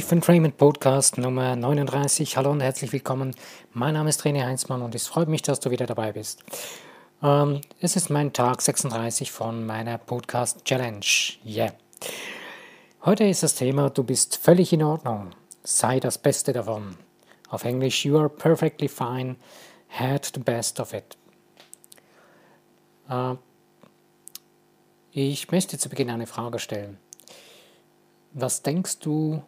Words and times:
Safe 0.00 0.14
Entrainment 0.14 0.56
Podcast 0.56 1.18
Nummer 1.18 1.56
39. 1.56 2.36
Hallo 2.36 2.52
und 2.52 2.60
herzlich 2.60 2.92
willkommen. 2.92 3.34
Mein 3.72 3.94
Name 3.94 4.10
ist 4.10 4.22
René 4.22 4.44
Heinzmann 4.44 4.82
und 4.82 4.94
es 4.94 5.08
freut 5.08 5.26
mich, 5.26 5.42
dass 5.42 5.58
du 5.58 5.70
wieder 5.70 5.86
dabei 5.86 6.12
bist. 6.12 6.44
Ähm, 7.20 7.62
es 7.80 7.96
ist 7.96 8.08
mein 8.08 8.32
Tag 8.32 8.62
36 8.62 9.32
von 9.32 9.66
meiner 9.66 9.98
Podcast 9.98 10.64
Challenge. 10.64 11.04
Yeah. 11.44 11.72
Heute 13.04 13.24
ist 13.24 13.42
das 13.42 13.56
Thema, 13.56 13.90
du 13.90 14.04
bist 14.04 14.36
völlig 14.36 14.72
in 14.72 14.84
Ordnung. 14.84 15.30
Sei 15.64 15.98
das 15.98 16.18
Beste 16.18 16.52
davon. 16.52 16.96
Auf 17.48 17.64
Englisch, 17.64 18.04
you 18.04 18.16
are 18.18 18.28
perfectly 18.28 18.88
fine. 18.88 19.34
Had 19.88 20.30
the 20.32 20.40
best 20.40 20.78
of 20.78 20.92
it. 20.92 21.16
Äh, 23.08 23.34
ich 25.10 25.50
möchte 25.50 25.76
zu 25.76 25.88
Beginn 25.88 26.10
eine 26.10 26.28
Frage 26.28 26.60
stellen. 26.60 26.98
Was 28.32 28.62
denkst 28.62 29.00
du, 29.00 29.42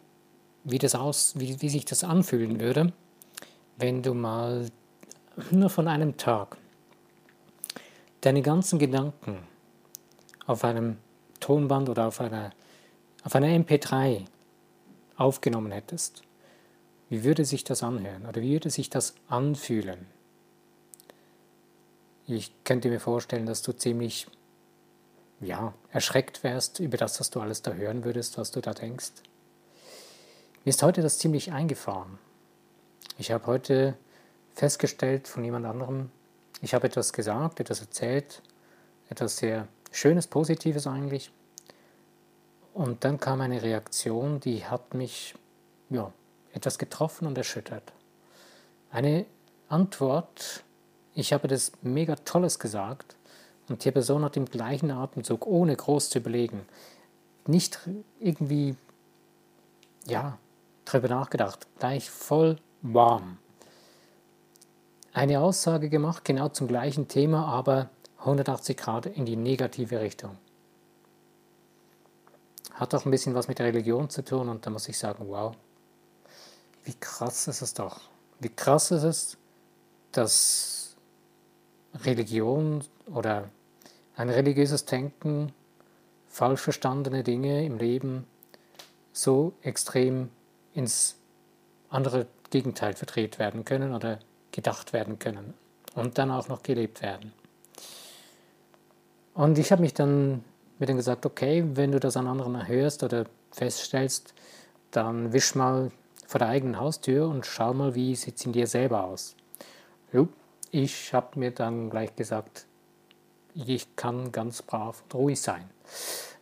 wie, 0.63 0.77
das 0.77 0.95
aus, 0.95 1.33
wie, 1.37 1.61
wie 1.61 1.69
sich 1.69 1.85
das 1.85 2.03
anfühlen 2.03 2.59
würde, 2.59 2.93
wenn 3.77 4.03
du 4.03 4.13
mal 4.13 4.67
nur 5.49 5.69
von 5.69 5.87
einem 5.87 6.17
Tag 6.17 6.57
deine 8.21 8.41
ganzen 8.41 8.79
Gedanken 8.79 9.39
auf 10.45 10.63
einem 10.63 10.97
Tonband 11.39 11.89
oder 11.89 12.07
auf 12.07 12.21
einer, 12.21 12.51
auf 13.23 13.35
einer 13.35 13.47
MP3 13.47 14.25
aufgenommen 15.15 15.71
hättest? 15.71 16.21
Wie 17.09 17.23
würde 17.23 17.45
sich 17.45 17.63
das 17.63 17.83
anhören 17.83 18.25
oder 18.25 18.41
wie 18.41 18.53
würde 18.53 18.69
sich 18.69 18.89
das 18.89 19.15
anfühlen? 19.27 20.07
Ich 22.27 22.51
könnte 22.63 22.89
mir 22.89 22.99
vorstellen, 22.99 23.45
dass 23.45 23.61
du 23.61 23.73
ziemlich 23.73 24.27
ja, 25.41 25.73
erschreckt 25.91 26.43
wärst 26.43 26.79
über 26.79 26.97
das, 26.97 27.19
was 27.19 27.29
du 27.31 27.41
alles 27.41 27.61
da 27.61 27.73
hören 27.73 28.05
würdest, 28.05 28.37
was 28.37 28.51
du 28.51 28.61
da 28.61 28.73
denkst. 28.73 29.11
Mir 30.63 30.69
ist 30.69 30.83
heute 30.83 31.01
das 31.01 31.17
ziemlich 31.17 31.51
eingefahren. 31.51 32.19
Ich 33.17 33.31
habe 33.31 33.47
heute 33.47 33.97
festgestellt 34.53 35.27
von 35.27 35.43
jemand 35.43 35.65
anderem, 35.65 36.11
ich 36.61 36.75
habe 36.75 36.85
etwas 36.85 37.13
gesagt, 37.13 37.59
etwas 37.59 37.81
erzählt, 37.81 38.43
etwas 39.09 39.37
sehr 39.37 39.67
Schönes, 39.91 40.27
Positives 40.27 40.85
eigentlich. 40.85 41.31
Und 42.75 43.03
dann 43.03 43.19
kam 43.19 43.41
eine 43.41 43.63
Reaktion, 43.63 44.39
die 44.39 44.63
hat 44.63 44.93
mich 44.93 45.33
ja, 45.89 46.13
etwas 46.53 46.77
getroffen 46.77 47.25
und 47.25 47.39
erschüttert. 47.39 47.91
Eine 48.91 49.25
Antwort, 49.67 50.63
ich 51.15 51.33
habe 51.33 51.47
das 51.47 51.71
mega 51.81 52.15
Tolles 52.17 52.59
gesagt 52.59 53.15
und 53.67 53.83
die 53.83 53.89
Person 53.89 54.23
hat 54.23 54.37
im 54.37 54.45
gleichen 54.45 54.91
Atemzug, 54.91 55.47
ohne 55.47 55.75
groß 55.75 56.11
zu 56.11 56.19
überlegen, 56.19 56.67
nicht 57.47 57.79
irgendwie, 58.19 58.75
ja, 60.05 60.37
drüber 60.91 61.09
nachgedacht, 61.09 61.67
gleich 61.79 62.09
voll 62.09 62.57
warm. 62.81 63.37
Eine 65.13 65.41
Aussage 65.41 65.89
gemacht, 65.89 66.23
genau 66.23 66.49
zum 66.49 66.67
gleichen 66.67 67.07
Thema, 67.07 67.45
aber 67.45 67.89
180 68.19 68.77
Grad 68.77 69.05
in 69.07 69.25
die 69.25 69.35
negative 69.35 69.99
Richtung. 69.99 70.37
Hat 72.73 72.95
auch 72.95 73.05
ein 73.05 73.11
bisschen 73.11 73.35
was 73.35 73.47
mit 73.47 73.59
Religion 73.59 74.09
zu 74.09 74.23
tun 74.23 74.47
und 74.49 74.65
da 74.65 74.69
muss 74.69 74.87
ich 74.87 74.97
sagen, 74.97 75.25
wow, 75.27 75.55
wie 76.85 76.95
krass 76.99 77.47
ist 77.47 77.61
es 77.61 77.73
doch. 77.73 78.01
Wie 78.39 78.49
krass 78.49 78.91
ist 78.91 79.03
es, 79.03 79.37
dass 80.11 80.95
Religion 81.93 82.83
oder 83.13 83.49
ein 84.15 84.29
religiöses 84.29 84.85
Denken, 84.85 85.51
falsch 86.27 86.61
verstandene 86.61 87.23
Dinge 87.23 87.65
im 87.65 87.77
Leben 87.77 88.25
so 89.13 89.53
extrem 89.61 90.29
ins 90.73 91.17
andere 91.89 92.27
Gegenteil 92.49 92.93
verdreht 92.93 93.39
werden 93.39 93.65
können 93.65 93.93
oder 93.93 94.19
gedacht 94.51 94.93
werden 94.93 95.19
können 95.19 95.53
und 95.95 96.17
dann 96.17 96.31
auch 96.31 96.47
noch 96.47 96.63
gelebt 96.63 97.01
werden. 97.01 97.33
Und 99.33 99.57
ich 99.57 99.71
habe 99.71 99.81
mich 99.81 99.93
dann 99.93 100.43
mit 100.79 100.89
ihm 100.89 100.97
gesagt, 100.97 101.25
okay, 101.25 101.63
wenn 101.73 101.91
du 101.91 101.99
das 101.99 102.17
an 102.17 102.27
anderen 102.27 102.67
hörst 102.67 103.03
oder 103.03 103.25
feststellst, 103.51 104.33
dann 104.91 105.31
wisch 105.33 105.55
mal 105.55 105.91
vor 106.27 106.39
der 106.39 106.49
eigenen 106.49 106.79
Haustür 106.79 107.27
und 107.27 107.45
schau 107.45 107.73
mal, 107.73 107.95
wie 107.95 108.15
sieht 108.15 108.37
es 108.37 108.45
in 108.45 108.51
dir 108.51 108.67
selber 108.67 109.03
aus. 109.03 109.35
Ich 110.71 111.13
habe 111.13 111.39
mir 111.39 111.51
dann 111.51 111.89
gleich 111.89 112.15
gesagt, 112.15 112.65
ich 113.53 113.95
kann 113.97 114.31
ganz 114.31 114.61
brav 114.61 115.03
und 115.03 115.15
ruhig 115.15 115.41
sein. 115.41 115.69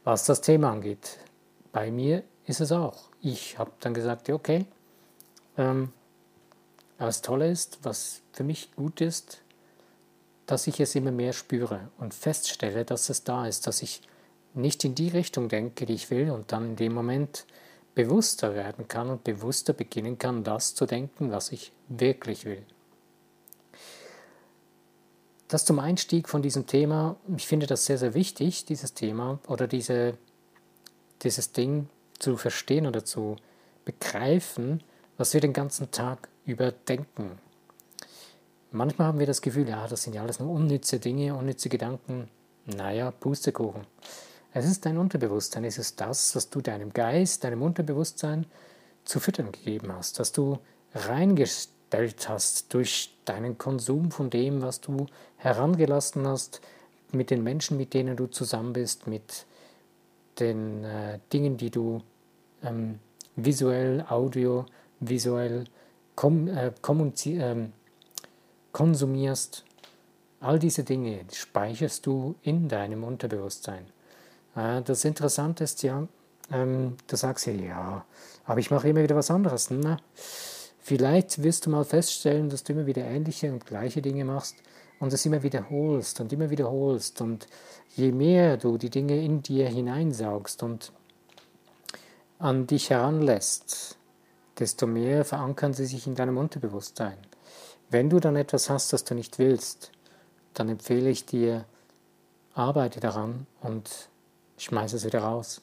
Was 0.03 0.25
das 0.25 0.41
Thema 0.41 0.72
angeht, 0.72 1.17
bei 1.72 1.90
mir 1.91 2.23
ist 2.46 2.61
es 2.61 2.72
auch. 2.72 3.09
Ich 3.22 3.57
habe 3.57 3.72
dann 3.80 3.94
gesagt, 3.94 4.28
ja, 4.28 4.35
okay, 4.35 4.66
ähm, 5.57 5.91
was 6.97 7.22
toll 7.22 7.41
ist, 7.44 7.80
was 7.84 8.22
für 8.34 8.44
mich 8.44 8.74
gut 8.75 9.02
ist, 9.02 9.41
dass 10.46 10.68
ich 10.68 10.80
es 10.80 10.96
immer 10.96 11.12
mehr 11.12 11.34
spüre 11.34 11.90
und 11.97 12.13
feststelle, 12.13 12.85
dass 12.85 13.09
es 13.09 13.24
da 13.24 13.46
ist, 13.46 13.68
dass 13.68 13.81
ich 13.81 14.02
nicht 14.53 14.84
in 14.84 14.96
die 14.96 15.09
Richtung 15.09 15.47
denke, 15.47 15.85
die 15.85 15.94
ich 15.94 16.09
will 16.09 16.31
und 16.31 16.52
dann 16.52 16.72
in 16.72 16.75
dem 16.75 16.94
Moment 16.94 17.46
bewusster 17.94 18.56
werden 18.56 18.88
kann 18.88 19.09
und 19.09 19.24
bewusster 19.24 19.74
beginnen 19.74 20.18
kann, 20.18 20.44
das 20.44 20.74
zu 20.74 20.85
denken, 20.85 21.31
was 21.31 21.52
ich 21.52 21.72
wirklich 21.88 22.46
will. 22.46 22.63
Das 25.47 25.66
zum 25.66 25.79
Einstieg 25.79 26.29
von 26.29 26.41
diesem 26.41 26.68
Thema, 26.68 27.16
ich 27.35 27.47
finde 27.47 27.66
das 27.66 27.85
sehr, 27.85 27.97
sehr 27.97 28.13
wichtig, 28.13 28.66
dieses 28.66 28.94
Thema 28.94 29.40
oder 29.47 29.68
diese, 29.68 30.18
dieses 31.24 31.52
Ding 31.52 31.90
zu 32.19 32.38
verstehen 32.38 32.85
oder 32.85 33.03
zu 33.03 33.38
begreifen, 33.85 34.84
was 35.18 35.34
wir 35.34 35.41
den 35.41 35.53
ganzen 35.53 35.91
Tag 35.91 36.30
über 36.46 36.72
denken. 36.72 37.40
Manchmal 38.72 39.07
haben 39.07 39.19
wir 39.19 39.25
das 39.25 39.41
Gefühl, 39.41 39.68
ja, 39.68 39.88
das 39.88 40.03
sind 40.03 40.13
ja 40.13 40.22
alles 40.22 40.40
nur 40.40 40.52
unnütze 40.52 41.00
Dinge, 41.00 41.34
unnütze 41.35 41.69
Gedanken. 41.69 42.29
Naja, 42.66 43.09
Pustekuchen. 43.12 43.88
Es 44.53 44.66
ist 44.66 44.85
dein 44.85 44.97
Unterbewusstsein, 44.97 45.63
es 45.63 45.78
ist 45.78 46.00
das, 46.02 46.35
was 46.35 46.50
du 46.50 46.62
deinem 46.62 46.94
Geist, 46.94 47.44
deinem 47.44 47.62
Unterbewusstsein 47.62 48.46
zu 49.06 49.19
füttern 49.19 49.52
gegeben 49.52 49.91
hast, 49.91 50.19
dass 50.19 50.31
du 50.31 50.59
reingestellt 50.94 52.29
hast, 52.29 52.74
durch 52.74 53.16
deinen 53.25 53.58
Konsum 53.58 54.12
von 54.12 54.29
dem, 54.29 54.62
was 54.62 54.81
du 54.81 55.08
herangelassen 55.38 56.28
hast, 56.28 56.62
mit 57.12 57.31
den 57.31 57.44
Menschen, 57.44 57.78
mit 57.78 57.94
denen 57.94 58.16
du 58.16 58.28
zusammen 58.28 58.74
bist, 58.74 59.08
mit 59.08 59.46
den 60.40 60.84
äh, 60.84 61.20
Dingen, 61.32 61.58
die 61.58 61.70
du 61.70 62.02
ähm, 62.64 63.00
visuell, 63.36 64.06
audio, 64.10 64.66
visuell 65.00 65.66
kom 66.16 66.48
äh, 66.48 66.68
äh, 66.68 67.56
konsumierst. 68.72 69.66
All 70.42 70.60
diese 70.60 70.84
Dinge 70.84 71.22
speicherst 71.32 72.06
du 72.06 72.36
in 72.42 72.70
deinem 72.70 73.04
Unterbewusstsein. 73.04 73.86
Äh, 74.56 74.82
das 74.82 75.06
Interessante 75.06 75.64
ist 75.64 75.84
ja, 75.84 76.08
ähm, 76.52 76.96
du 77.08 77.16
sagst 77.16 77.46
ja, 77.48 77.54
ja, 77.54 78.06
aber 78.46 78.60
ich 78.60 78.72
mache 78.72 78.90
immer 78.90 79.04
wieder 79.04 79.16
was 79.16 79.32
anderes. 79.32 79.70
Na, 79.70 79.98
Vielleicht 80.82 81.44
wirst 81.44 81.68
du 81.68 81.70
mal 81.70 81.86
feststellen, 81.86 82.50
dass 82.50 82.64
du 82.64 82.74
immer 82.74 82.88
wieder 82.88 83.04
ähnliche 83.04 83.52
und 83.52 83.64
gleiche 83.66 84.02
Dinge 84.02 84.26
machst 84.26 84.56
und 85.00 85.14
es 85.14 85.26
immer 85.26 85.44
wiederholst 85.44 86.20
und 86.20 86.34
immer 86.34 86.50
wiederholst. 86.50 87.22
Und 87.22 87.48
je 87.96 88.12
mehr 88.12 88.58
du 88.58 88.78
die 88.78 88.90
Dinge 88.90 89.22
in 89.22 89.42
dir 89.42 89.68
hineinsaugst 89.68 90.64
und 90.64 90.92
an 92.38 92.68
dich 92.68 92.90
heranlässt, 92.90 93.98
desto 94.59 94.88
mehr 94.88 95.26
verankern 95.26 95.74
sie 95.74 95.86
sich 95.86 96.08
in 96.08 96.16
deinem 96.16 96.38
Unterbewusstsein. 96.38 97.18
Wenn 97.90 98.09
du 98.09 98.20
dann 98.20 98.35
etwas 98.35 98.70
hast, 98.70 98.94
das 98.94 99.03
du 99.03 99.16
nicht 99.16 99.40
willst, 99.40 99.91
dann 100.53 100.70
empfehle 100.70 101.09
ich 101.09 101.26
dir, 101.26 101.66
arbeite 102.53 103.00
daran 103.00 103.47
und 103.62 104.09
schmeiße 104.58 104.97
es 104.97 105.06
wieder 105.06 105.22
raus. 105.22 105.62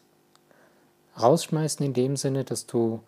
Rausschmeißen 1.20 1.84
in 1.84 1.94
dem 1.94 2.16
Sinne, 2.16 2.44
dass 2.44 2.66
du 2.66 3.00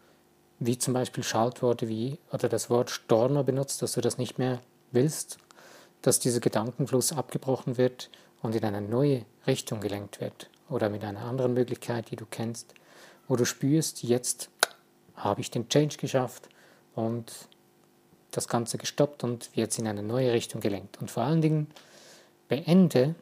wie 0.60 0.78
zum 0.78 0.94
Beispiel 0.94 1.22
Schaltworte 1.22 1.88
wie 1.88 2.18
oder 2.32 2.48
das 2.48 2.68
Wort 2.68 2.90
Storno 2.90 3.44
benutzt, 3.44 3.82
dass 3.82 3.92
du 3.92 4.00
das 4.00 4.18
nicht 4.18 4.38
mehr 4.38 4.60
willst, 4.90 5.38
dass 6.02 6.18
dieser 6.18 6.40
Gedankenfluss 6.40 7.12
abgebrochen 7.12 7.76
wird 7.76 8.10
und 8.42 8.54
in 8.54 8.64
eine 8.64 8.80
neue 8.80 9.24
Richtung 9.46 9.80
gelenkt 9.80 10.20
wird 10.20 10.50
oder 10.68 10.90
mit 10.90 11.04
einer 11.04 11.24
anderen 11.24 11.54
Möglichkeit, 11.54 12.10
die 12.10 12.16
du 12.16 12.26
kennst, 12.26 12.74
wo 13.26 13.36
du 13.36 13.44
spürst, 13.44 14.02
jetzt 14.02 14.50
habe 15.16 15.40
ich 15.40 15.50
den 15.50 15.68
Change 15.68 15.96
geschafft 15.96 16.48
und 16.94 17.32
das 18.30 18.48
Ganze 18.48 18.78
gestoppt 18.78 19.24
und 19.24 19.54
wird 19.56 19.78
in 19.78 19.86
eine 19.86 20.02
neue 20.02 20.32
Richtung 20.32 20.60
gelenkt. 20.60 21.00
Und 21.00 21.10
vor 21.10 21.24
allen 21.24 21.40
Dingen 21.40 21.68
beende 22.48 23.14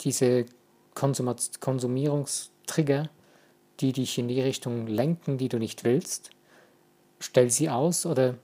diese 0.00 0.46
Konsumierungstrigger, 0.94 3.08
die 3.80 3.92
dich 3.92 4.18
in 4.18 4.28
die 4.28 4.40
Richtung 4.40 4.86
lenken, 4.86 5.38
die 5.38 5.48
du 5.48 5.58
nicht 5.58 5.84
willst, 5.84 6.30
stell 7.18 7.50
sie 7.50 7.68
aus 7.68 8.06
oder 8.06 8.36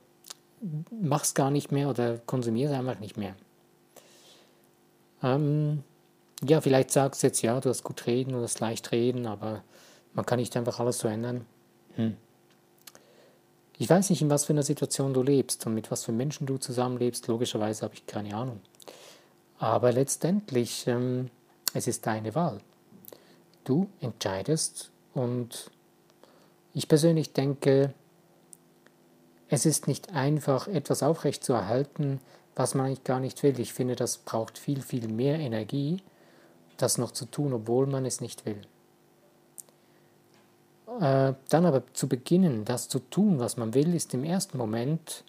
mach 0.91 1.23
es 1.23 1.35
gar 1.35 1.51
nicht 1.51 1.73
mehr 1.73 1.89
oder 1.89 2.19
konsumiere 2.19 2.77
einfach 2.77 2.99
nicht 2.99 3.17
mehr. 3.17 3.35
Ähm, 5.23 5.83
ja, 6.43 6.61
vielleicht 6.61 6.91
sagst 6.91 7.23
du 7.23 7.27
jetzt, 7.27 7.43
ja, 7.43 7.61
du 7.61 7.69
hast 7.69 7.85
gut 7.85 8.07
reden, 8.07 8.33
du 8.33 8.41
hast 8.41 8.61
leicht 8.61 8.93
reden, 8.93 9.27
aber 9.27 9.63
man 10.15 10.27
kann 10.27 10.39
nicht 10.39 10.57
einfach 10.57 10.81
alles 10.81 10.99
so 10.99 11.09
ändern. 11.09 11.47
Hm. 11.97 12.17
Ich 13.79 13.89
weiß 13.89 14.11
nicht, 14.11 14.21
in 14.21 14.31
was 14.31 14.45
für 14.45 14.53
einer 14.53 14.63
Situation 14.63 15.15
du 15.15 15.23
lebst 15.23 15.67
und 15.67 15.75
mit 15.75 15.91
was 15.91 16.05
für 16.05 16.13
Menschen 16.13 16.47
du 16.47 16.59
zusammenlebst. 16.59 17.27
Logischerweise 17.29 17.83
habe 17.83 17.95
ich 17.95 18.07
keine 18.07 18.35
Ahnung. 18.35 18.61
Aber 19.59 19.93
letztendlich, 19.93 20.87
ähm, 20.87 21.31
es 21.73 21.87
ist 21.87 22.07
deine 22.07 22.35
Wahl. 22.35 22.61
Du 23.65 23.89
entscheidest 24.01 24.91
und 25.15 25.71
ich 26.75 26.89
persönlich 26.89 27.33
denke, 27.33 27.95
es 29.49 29.67
ist 29.67 29.89
nicht 29.89 30.13
einfach, 30.13 30.69
etwas 30.69 31.03
aufrechtzuerhalten, 31.03 32.21
was 32.55 32.75
man 32.75 32.87
eigentlich 32.87 33.05
gar 33.05 33.21
nicht 33.21 33.43
will. 33.43 33.59
Ich 33.61 33.73
finde, 33.73 33.97
das 33.97 34.19
braucht 34.19 34.59
viel, 34.59 34.83
viel 34.83 35.09
mehr 35.09 35.39
Energie, 35.39 36.03
das 36.77 36.99
noch 36.99 37.13
zu 37.13 37.27
tun, 37.27 37.53
obwohl 37.53 37.87
man 37.87 38.05
es 38.07 38.21
nicht 38.21 38.47
will. 38.47 38.61
Äh, 41.01 41.35
dann 41.49 41.67
aber 41.67 41.85
zu 41.93 42.09
beginnen, 42.09 42.65
das 42.65 42.89
zu 42.89 42.99
tun, 42.99 43.39
was 43.39 43.57
man 43.57 43.75
will, 43.75 43.95
ist 43.95 44.13
im 44.13 44.25
ersten 44.25 44.59
Moment, 44.59 45.25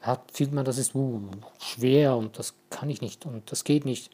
hat, 0.00 0.30
fühlt 0.32 0.52
man, 0.52 0.64
das 0.64 0.78
ist 0.78 0.94
uh, 0.94 1.20
schwer 1.58 2.16
und 2.16 2.38
das 2.38 2.54
kann 2.70 2.90
ich 2.90 3.00
nicht 3.00 3.26
und 3.26 3.50
das 3.50 3.64
geht 3.64 3.84
nicht. 3.84 4.10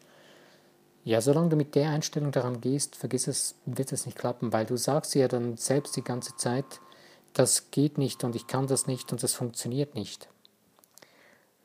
Ja, 1.04 1.20
solange 1.20 1.50
du 1.50 1.56
mit 1.56 1.75
der 1.76 1.90
Einstellung 1.90 2.32
daran 2.32 2.60
gehst, 2.60 2.96
vergiss 2.96 3.28
es, 3.28 3.54
wird 3.64 3.93
es 3.93 4.06
nicht 4.06 4.19
klappen, 4.19 4.52
weil 4.52 4.66
du 4.66 4.76
sagst 4.76 5.14
ja 5.14 5.28
dann 5.28 5.56
selbst 5.56 5.96
die 5.96 6.02
ganze 6.02 6.37
Zeit, 6.37 6.81
das 7.32 7.70
geht 7.70 7.98
nicht 7.98 8.25
und 8.25 8.34
ich 8.34 8.46
kann 8.46 8.66
das 8.66 8.87
nicht 8.87 9.12
und 9.12 9.22
das 9.22 9.34
funktioniert 9.34 9.94
nicht. 9.94 10.28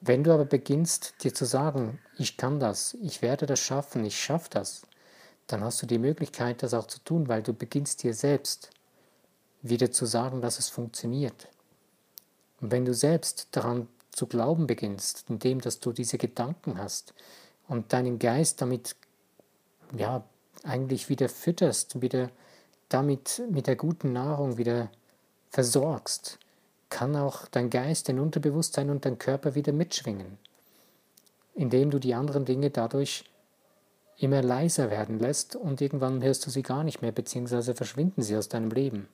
Wenn 0.04 0.24
du 0.24 0.34
aber 0.34 0.46
beginnst 0.46 1.24
dir 1.24 1.32
zu 1.32 1.46
sagen, 1.46 2.00
ich 2.18 2.36
kann 2.36 2.60
das, 2.60 2.98
ich 3.04 3.22
werde 3.22 3.46
das 3.46 3.60
schaffen, 3.60 4.04
ich 4.04 4.20
schaffe 4.20 4.50
das, 4.50 4.82
dann 5.46 5.64
hast 5.64 5.80
du 5.84 5.86
die 5.86 6.00
Möglichkeit, 6.00 6.64
das 6.64 6.74
auch 6.74 6.88
zu 6.88 7.00
tun, 7.04 7.28
weil 7.28 7.44
du 7.44 7.54
beginnst 7.54 8.02
dir 8.02 8.16
selbst 8.16 8.72
wieder 9.62 9.92
zu 9.92 10.08
sagen, 10.08 10.42
dass 10.42 10.58
es 10.58 10.70
funktioniert. 10.70 11.50
Und 12.62 12.72
wenn 12.72 12.84
du 12.84 12.96
selbst 12.96 13.50
daran 13.52 13.88
zu 14.12 14.26
glauben 14.26 14.66
beginnst, 14.66 15.26
indem 15.30 15.62
dass 15.62 15.80
du 15.80 15.92
diese 15.92 16.18
Gedanken 16.18 16.80
hast 16.80 17.14
und 17.68 17.94
deinen 17.94 18.18
Geist 18.18 18.60
damit 18.60 18.96
ja 19.96 20.24
eigentlich 20.64 21.10
wieder 21.10 21.30
fütterst, 21.30 22.02
wieder 22.02 22.32
damit 22.90 23.42
mit 23.50 23.68
der 23.68 23.76
guten 23.76 24.14
Nahrung 24.14 24.58
wieder 24.58 24.90
versorgst, 25.52 26.40
kann 26.92 27.16
auch 27.16 27.48
dein 27.48 27.72
Geist, 27.72 28.08
dein 28.08 28.20
Unterbewusstsein 28.20 28.92
und 28.92 29.06
dein 29.06 29.18
Körper 29.18 29.56
wieder 29.56 29.74
mitschwingen, 29.74 30.38
indem 31.56 31.90
du 31.90 31.98
die 31.98 32.14
anderen 32.14 32.46
Dinge 32.46 32.70
dadurch 32.70 33.26
immer 34.18 34.44
leiser 34.44 34.92
werden 34.92 35.18
lässt 35.18 35.56
und 35.56 35.82
irgendwann 35.82 36.22
hörst 36.22 36.46
du 36.46 36.52
sie 36.52 36.62
gar 36.62 36.84
nicht 36.84 37.02
mehr, 37.02 37.12
beziehungsweise 37.12 37.74
verschwinden 37.74 38.22
sie 38.22 38.38
aus 38.38 38.50
deinem 38.50 38.70
Leben. 38.70 39.08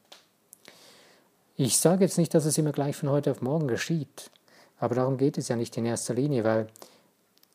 Ich 1.56 1.79
sage 1.79 2.03
jetzt 2.03 2.18
nicht, 2.18 2.33
dass 2.33 2.45
es 2.45 2.57
immer 2.57 2.74
gleich 2.74 2.97
von 2.97 3.09
heute 3.09 3.31
auf 3.31 3.41
morgen 3.41 3.69
geschieht, 3.69 4.29
aber 4.79 4.95
darum 4.95 5.18
geht 5.18 5.38
es 5.38 5.47
ja 5.47 5.56
nicht 5.56 5.77
in 5.77 5.85
erster 5.85 6.13
Linie, 6.13 6.44
weil 6.44 6.68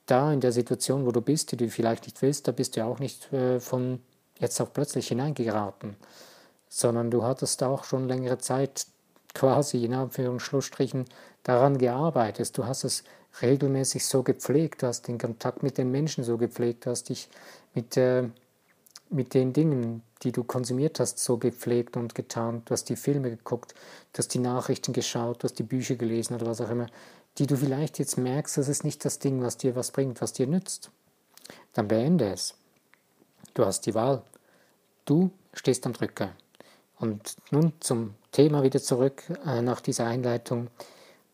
da 0.06 0.32
in 0.32 0.40
der 0.40 0.52
Situation, 0.52 1.04
wo 1.04 1.12
du 1.12 1.20
bist, 1.20 1.52
die 1.52 1.56
du 1.56 1.68
vielleicht 1.68 2.04
nicht 2.04 2.22
willst, 2.22 2.48
da 2.48 2.52
bist 2.52 2.76
du 2.76 2.84
auch 2.84 2.98
nicht 2.98 3.30
äh, 3.32 3.60
von 3.60 4.00
jetzt 4.40 4.60
auf 4.60 4.72
plötzlich 4.72 5.08
hineingeraten 5.08 5.96
sondern 6.74 7.10
du 7.10 7.22
hattest 7.22 7.62
auch 7.62 7.84
schon 7.84 8.08
längere 8.08 8.38
Zeit 8.38 8.86
quasi 9.34 9.84
in 9.84 9.94
Anführungsstrichen 9.94 11.06
daran 11.42 11.78
gearbeitet. 11.78 12.56
Du 12.56 12.66
hast 12.66 12.84
es 12.84 13.04
regelmäßig 13.40 14.04
so 14.04 14.22
gepflegt, 14.22 14.82
du 14.82 14.88
hast 14.88 15.08
den 15.08 15.18
Kontakt 15.18 15.62
mit 15.62 15.78
den 15.78 15.90
Menschen 15.90 16.24
so 16.24 16.36
gepflegt, 16.36 16.86
du 16.86 16.90
hast 16.90 17.08
dich 17.08 17.28
mit, 17.74 17.96
äh, 17.96 18.28
mit 19.08 19.34
den 19.34 19.52
Dingen, 19.52 20.02
die 20.22 20.32
du 20.32 20.44
konsumiert 20.44 21.00
hast, 21.00 21.18
so 21.18 21.38
gepflegt 21.38 21.96
und 21.96 22.14
getan. 22.14 22.62
Du 22.64 22.72
hast 22.72 22.84
die 22.84 22.96
Filme 22.96 23.30
geguckt, 23.30 23.74
du 24.12 24.18
hast 24.18 24.34
die 24.34 24.38
Nachrichten 24.38 24.92
geschaut, 24.92 25.42
du 25.42 25.44
hast 25.44 25.58
die 25.58 25.64
Bücher 25.64 25.96
gelesen 25.96 26.34
oder 26.34 26.46
was 26.46 26.60
auch 26.60 26.70
immer, 26.70 26.86
die 27.38 27.46
du 27.46 27.56
vielleicht 27.56 27.98
jetzt 27.98 28.18
merkst, 28.18 28.58
das 28.58 28.68
ist 28.68 28.84
nicht 28.84 29.04
das 29.04 29.18
Ding, 29.18 29.42
was 29.42 29.56
dir 29.56 29.74
was 29.74 29.90
bringt, 29.90 30.20
was 30.20 30.34
dir 30.34 30.46
nützt. 30.46 30.90
Dann 31.72 31.88
beende 31.88 32.30
es. 32.30 32.54
Du 33.54 33.64
hast 33.64 33.86
die 33.86 33.94
Wahl. 33.94 34.22
Du 35.04 35.30
stehst 35.54 35.86
am 35.86 35.94
Drücker. 35.94 36.32
Und 37.02 37.34
nun 37.50 37.72
zum 37.80 38.14
Thema 38.30 38.62
wieder 38.62 38.80
zurück 38.80 39.24
äh, 39.44 39.60
nach 39.60 39.80
dieser 39.80 40.06
Einleitung. 40.06 40.68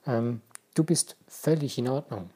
Ähm, 0.07 0.41
du 0.73 0.83
bist 0.83 1.15
völlig 1.27 1.77
in 1.77 1.91
Ordnung. 1.91 2.31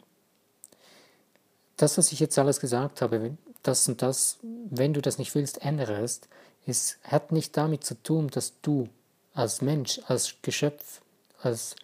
Das, 1.78 1.96
was 1.96 2.12
ich 2.12 2.20
jetzt 2.20 2.38
alles 2.38 2.60
gesagt 2.60 3.00
habe, 3.00 3.38
das 3.62 3.88
und 3.88 4.02
das, 4.02 4.36
wenn 4.42 4.92
du 4.92 5.00
das 5.00 5.16
nicht 5.16 5.34
willst, 5.34 5.62
ändere 5.62 6.02
es, 6.02 6.20
es 6.66 6.98
hat 7.04 7.32
nicht 7.32 7.56
damit 7.56 7.84
zu 7.84 7.94
tun, 8.02 8.28
dass 8.28 8.60
du 8.60 8.90
als 9.32 9.62
Mensch, 9.62 9.98
als 10.08 10.34
Geschöpf, 10.42 11.00
als, 11.40 11.74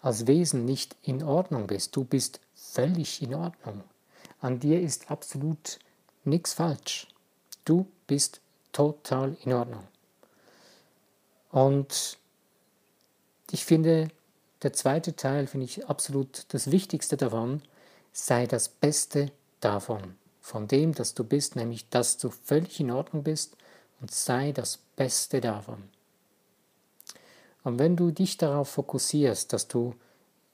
als 0.00 0.26
Wesen 0.26 0.64
nicht 0.64 0.96
in 1.02 1.22
Ordnung 1.22 1.66
bist. 1.66 1.94
Du 1.94 2.04
bist 2.04 2.40
völlig 2.54 3.20
in 3.20 3.34
Ordnung. 3.34 3.84
An 4.40 4.60
dir 4.60 4.80
ist 4.80 5.10
absolut 5.10 5.78
nichts 6.24 6.54
falsch. 6.54 7.08
Du 7.66 7.86
bist 8.06 8.40
total 8.72 9.36
in 9.44 9.52
Ordnung. 9.52 9.86
Und 11.54 12.18
ich 13.52 13.64
finde, 13.64 14.08
der 14.64 14.72
zweite 14.72 15.14
Teil 15.14 15.46
finde 15.46 15.66
ich 15.66 15.86
absolut 15.86 16.46
das 16.48 16.72
Wichtigste 16.72 17.16
davon, 17.16 17.62
sei 18.12 18.48
das 18.48 18.68
Beste 18.68 19.30
davon, 19.60 20.16
von 20.40 20.66
dem, 20.66 20.94
dass 20.94 21.14
du 21.14 21.22
bist, 21.22 21.54
nämlich 21.54 21.88
dass 21.90 22.18
du 22.18 22.30
völlig 22.30 22.80
in 22.80 22.90
Ordnung 22.90 23.22
bist 23.22 23.56
und 24.00 24.10
sei 24.10 24.50
das 24.50 24.78
Beste 24.96 25.40
davon. 25.40 25.84
Und 27.62 27.78
wenn 27.78 27.94
du 27.94 28.10
dich 28.10 28.36
darauf 28.36 28.70
fokussierst, 28.70 29.52
dass 29.52 29.68
du 29.68 29.94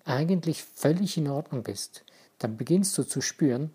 eigentlich 0.04 0.62
völlig 0.62 1.16
in 1.16 1.28
Ordnung 1.28 1.62
bist, 1.62 2.04
dann 2.40 2.58
beginnst 2.58 2.98
du 2.98 3.04
zu 3.04 3.22
spüren, 3.22 3.70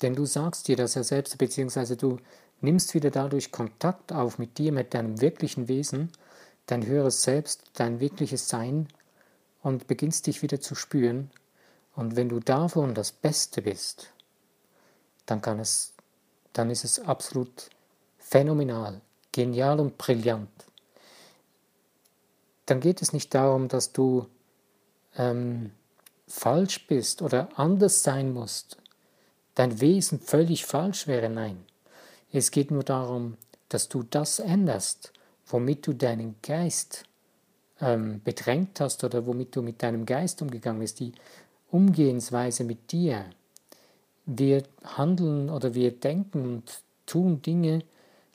denn 0.00 0.14
du 0.14 0.24
sagst 0.24 0.66
dir 0.66 0.76
das 0.76 0.94
ja 0.94 1.02
selbst, 1.02 1.36
beziehungsweise 1.36 1.98
du 1.98 2.18
nimmst 2.60 2.94
wieder 2.94 3.10
dadurch 3.10 3.52
Kontakt 3.52 4.12
auf 4.12 4.38
mit 4.38 4.58
dir, 4.58 4.72
mit 4.72 4.94
deinem 4.94 5.20
wirklichen 5.20 5.68
Wesen, 5.68 6.10
dein 6.66 6.86
höheres 6.86 7.22
Selbst, 7.22 7.64
dein 7.74 8.00
wirkliches 8.00 8.48
Sein 8.48 8.88
und 9.62 9.86
beginnst 9.86 10.26
dich 10.26 10.42
wieder 10.42 10.60
zu 10.60 10.74
spüren. 10.74 11.30
Und 11.94 12.16
wenn 12.16 12.28
du 12.28 12.40
davon 12.40 12.94
das 12.94 13.12
Beste 13.12 13.62
bist, 13.62 14.12
dann 15.26 15.42
kann 15.42 15.58
es, 15.58 15.94
dann 16.52 16.70
ist 16.70 16.84
es 16.84 16.98
absolut 17.00 17.70
phänomenal, 18.18 19.00
genial 19.32 19.80
und 19.80 19.98
brillant. 19.98 20.48
Dann 22.66 22.80
geht 22.80 23.02
es 23.02 23.12
nicht 23.12 23.34
darum, 23.34 23.68
dass 23.68 23.92
du 23.92 24.26
ähm, 25.16 25.72
falsch 26.28 26.86
bist 26.86 27.22
oder 27.22 27.48
anders 27.58 28.02
sein 28.02 28.32
musst, 28.32 28.76
dein 29.54 29.80
Wesen 29.80 30.20
völlig 30.20 30.64
falsch 30.64 31.06
wäre, 31.06 31.28
nein. 31.28 31.66
Es 32.32 32.50
geht 32.50 32.70
nur 32.70 32.84
darum, 32.84 33.36
dass 33.68 33.88
du 33.88 34.02
das 34.02 34.38
änderst, 34.38 35.12
womit 35.46 35.86
du 35.86 35.92
deinen 35.92 36.36
Geist 36.42 37.04
ähm, 37.80 38.20
bedrängt 38.24 38.80
hast 38.80 39.02
oder 39.02 39.26
womit 39.26 39.56
du 39.56 39.62
mit 39.62 39.82
deinem 39.82 40.06
Geist 40.06 40.40
umgegangen 40.42 40.80
bist, 40.80 41.00
die 41.00 41.12
Umgehensweise 41.70 42.64
mit 42.64 42.92
dir. 42.92 43.24
Wir 44.26 44.62
handeln 44.84 45.50
oder 45.50 45.74
wir 45.74 45.92
denken 45.92 46.44
und 46.44 46.82
tun 47.06 47.42
Dinge, 47.42 47.82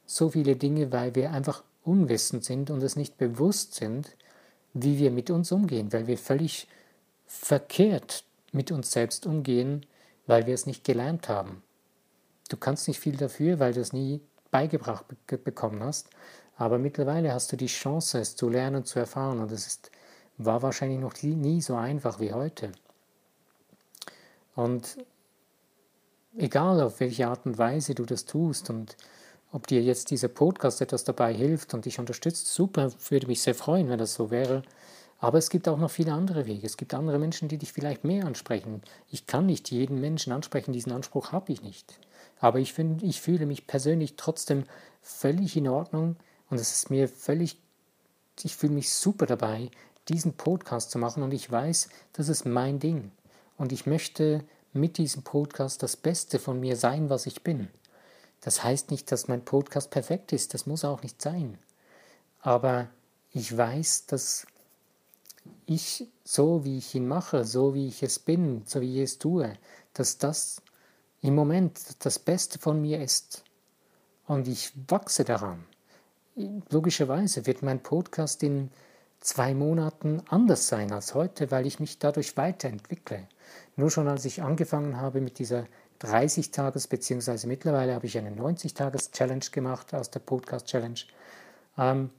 so 0.06 0.30
viele 0.30 0.56
Dinge, 0.56 0.92
weil 0.92 1.16
wir 1.16 1.32
einfach 1.32 1.64
unwissend 1.84 2.44
sind 2.44 2.70
und 2.70 2.84
es 2.84 2.96
nicht 2.96 3.18
bewusst 3.18 3.76
sind, 3.76 4.16
wie 4.74 4.98
wir 4.98 5.12
mit 5.12 5.30
uns 5.30 5.52
umgehen, 5.52 5.94
weil 5.94 6.08
wir 6.08 6.18
völlig 6.18 6.68
verkehrt 7.28 8.24
mit 8.52 8.72
uns 8.72 8.92
selbst 8.92 9.26
umgehen, 9.26 9.86
weil 10.28 10.48
wir 10.48 10.54
es 10.54 10.66
nicht 10.66 10.84
gelernt 10.84 11.30
haben. 11.30 11.62
Du 12.50 12.58
kannst 12.58 12.88
nicht 12.88 13.00
viel 13.00 13.18
dafür, 13.18 13.60
weil 13.60 13.74
du 13.74 13.82
es 13.82 13.94
nie 13.94 14.22
beigebracht 14.52 15.06
bekommen 15.28 15.84
hast, 15.84 16.10
aber 16.58 16.78
mittlerweile 16.78 17.34
hast 17.34 17.52
du 17.52 17.58
die 17.58 17.66
Chance, 17.66 18.20
es 18.20 18.36
zu 18.36 18.50
lernen 18.50 18.78
und 18.78 18.88
zu 18.88 19.00
erfahren 19.00 19.40
und 19.40 19.52
es 19.52 19.68
ist, 19.68 19.92
war 20.38 20.62
wahrscheinlich 20.62 21.00
noch 21.00 21.14
nie 21.22 21.62
so 21.62 21.76
einfach 21.76 22.20
wie 22.20 22.32
heute. 22.32 22.72
Und 24.56 24.98
egal 26.38 26.82
auf 26.82 27.00
welche 27.00 27.28
Art 27.28 27.46
und 27.46 27.58
Weise 27.58 27.96
du 27.96 28.06
das 28.06 28.26
tust 28.26 28.70
und 28.70 28.96
ob 29.52 29.68
dir 29.68 29.82
jetzt 29.82 30.12
dieser 30.12 30.28
Podcast 30.28 30.82
etwas 30.82 31.04
dabei 31.04 31.34
hilft 31.34 31.74
und 31.74 31.86
dich 31.86 32.00
unterstützt, 32.00 32.48
super, 32.48 32.92
würde 33.10 33.28
mich 33.28 33.42
sehr 33.42 33.56
freuen, 33.56 33.90
wenn 33.90 34.00
das 34.00 34.14
so 34.14 34.32
wäre. 34.32 34.64
Aber 35.20 35.38
es 35.38 35.50
gibt 35.50 35.68
auch 35.68 35.78
noch 35.78 35.92
viele 35.92 36.12
andere 36.12 36.46
Wege. 36.46 36.68
Es 36.68 36.78
gibt 36.78 36.94
andere 36.94 37.20
Menschen, 37.20 37.48
die 37.48 37.58
dich 37.58 37.72
vielleicht 37.72 38.04
mehr 38.04 38.26
ansprechen. 38.26 38.82
Ich 39.12 39.28
kann 39.28 39.46
nicht 39.46 39.72
jeden 39.72 40.02
Menschen 40.02 40.34
ansprechen, 40.34 40.74
diesen 40.74 40.92
Anspruch 40.92 41.32
habe 41.32 41.54
ich 41.54 41.62
nicht. 41.62 42.00
Aber 42.40 42.60
ich, 42.60 42.74
find, 42.74 43.04
ich 43.04 43.22
fühle 43.22 43.46
mich 43.46 43.68
persönlich 43.68 44.16
trotzdem 44.18 44.64
völlig 45.02 45.56
in 45.56 45.68
Ordnung 45.68 46.16
und 46.50 46.60
es 46.60 46.74
ist 46.74 46.90
mir 46.90 47.08
völlig, 47.08 47.58
ich 48.44 48.56
fühle 48.56 48.74
mich 48.74 48.94
super 48.94 49.26
dabei, 49.26 49.70
diesen 50.10 50.34
Podcast 50.34 50.92
zu 50.92 51.00
machen 51.00 51.24
und 51.24 51.34
ich 51.34 51.50
weiß, 51.50 51.90
das 52.14 52.30
ist 52.30 52.46
mein 52.46 52.80
Ding. 52.80 53.12
Und 53.58 53.72
ich 53.72 53.86
möchte 53.86 54.44
mit 54.74 54.98
diesem 54.98 55.24
Podcast 55.24 55.82
das 55.82 55.96
Beste 55.96 56.38
von 56.38 56.60
mir 56.60 56.76
sein, 56.76 57.10
was 57.10 57.26
ich 57.26 57.44
bin. 57.44 57.70
Das 58.42 58.64
heißt 58.64 58.92
nicht, 58.92 59.12
dass 59.12 59.28
mein 59.28 59.44
Podcast 59.44 59.90
perfekt 59.90 60.34
ist, 60.34 60.54
das 60.54 60.66
muss 60.66 60.86
auch 60.86 61.02
nicht 61.02 61.22
sein. 61.22 61.58
Aber 62.42 62.90
ich 63.32 63.56
weiß, 63.56 64.06
dass 64.06 64.46
ich, 65.66 66.08
so 66.24 66.64
wie 66.64 66.78
ich 66.78 66.94
ihn 66.94 67.08
mache, 67.08 67.44
so 67.46 67.74
wie 67.74 67.88
ich 67.88 68.04
es 68.04 68.20
bin, 68.20 68.64
so 68.66 68.82
wie 68.82 68.98
ich 68.98 69.04
es 69.04 69.18
tue, 69.18 69.54
dass 69.94 70.18
das 70.18 70.62
im 71.26 71.34
Moment 71.34 72.06
das 72.06 72.20
Beste 72.20 72.60
von 72.60 72.80
mir 72.80 73.02
ist. 73.02 73.44
Und 74.28 74.48
ich 74.48 74.72
wachse 74.88 75.24
daran. 75.24 75.66
Logischerweise 76.70 77.48
wird 77.48 77.64
mein 77.64 77.82
Podcast 77.82 78.44
in 78.44 78.70
zwei 79.22 79.56
Monaten 79.56 80.22
anders 80.30 80.68
sein 80.68 80.92
als 80.92 81.16
heute, 81.16 81.50
weil 81.50 81.66
ich 81.66 81.80
mich 81.80 81.98
dadurch 81.98 82.38
weiterentwickle. 82.38 83.28
Nur 83.76 83.90
schon 83.90 84.08
als 84.08 84.26
ich 84.26 84.44
angefangen 84.44 84.98
habe 84.98 85.20
mit 85.20 85.40
dieser 85.40 85.66
30-Tages- 86.02 86.90
beziehungsweise 86.90 87.48
mittlerweile 87.48 87.96
habe 87.96 88.06
ich 88.06 88.18
eine 88.18 88.30
90-Tages-Challenge 88.30 89.46
gemacht 89.52 89.96
aus 89.96 90.12
der 90.12 90.20
Podcast-Challenge, 90.20 91.00
ähm, 91.78 92.12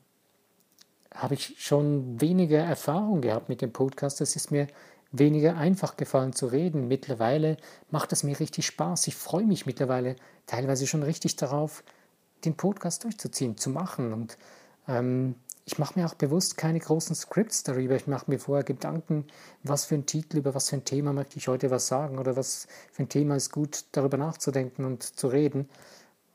habe 1.15 1.35
ich 1.35 1.55
schon 1.59 2.21
weniger 2.21 2.59
Erfahrung 2.59 3.21
gehabt 3.21 3.49
mit 3.49 3.63
dem 3.63 3.73
Podcast. 3.73 4.21
Es 4.21 4.35
ist 4.35 4.51
mir 4.51 4.67
weniger 5.19 5.57
einfach 5.57 5.97
gefallen 5.97 6.33
zu 6.33 6.47
reden. 6.47 6.89
Mittlerweile 6.89 7.57
macht 7.91 8.13
es 8.13 8.23
mir 8.23 8.39
richtig 8.39 8.67
Spaß. 8.67 9.07
Ich 9.07 9.17
freue 9.17 9.45
mich 9.45 9.67
mittlerweile 9.67 10.17
teilweise 10.47 10.87
schon 10.87 11.03
richtig 11.03 11.37
darauf, 11.37 11.83
den 12.45 12.57
Podcast 12.57 13.05
durchzuziehen, 13.05 13.57
zu 13.57 13.71
machen. 13.71 14.13
Und 14.13 14.39
ähm, 14.89 15.35
ich 15.65 15.79
mache 15.79 15.99
mir 15.99 16.07
auch 16.07 16.15
bewusst 16.15 16.57
keine 16.57 16.79
großen 16.79 17.17
Scripts 17.17 17.65
darüber. 17.65 17.97
Ich 17.97 18.07
mache 18.07 18.31
mir 18.31 18.39
vorher 18.39 18.65
Gedanken, 18.65 19.27
was 19.63 19.85
für 19.85 19.97
ein 19.97 20.07
Titel, 20.07 20.39
über 20.39 20.55
was 20.55 20.71
für 20.71 20.77
ein 20.77 20.85
Thema 20.85 21.13
möchte 21.13 21.39
ich 21.39 21.49
heute 21.49 21.71
was 21.71 21.89
sagen 21.89 22.19
oder 22.19 22.37
was 22.37 22.69
für 22.93 23.03
ein 23.03 23.09
Thema 23.09 23.37
ist 23.37 23.53
gut, 23.53 23.85
darüber 23.93 24.17
nachzudenken 24.17 24.85
und 24.85 25.03
zu 25.03 25.27
reden. 25.29 25.69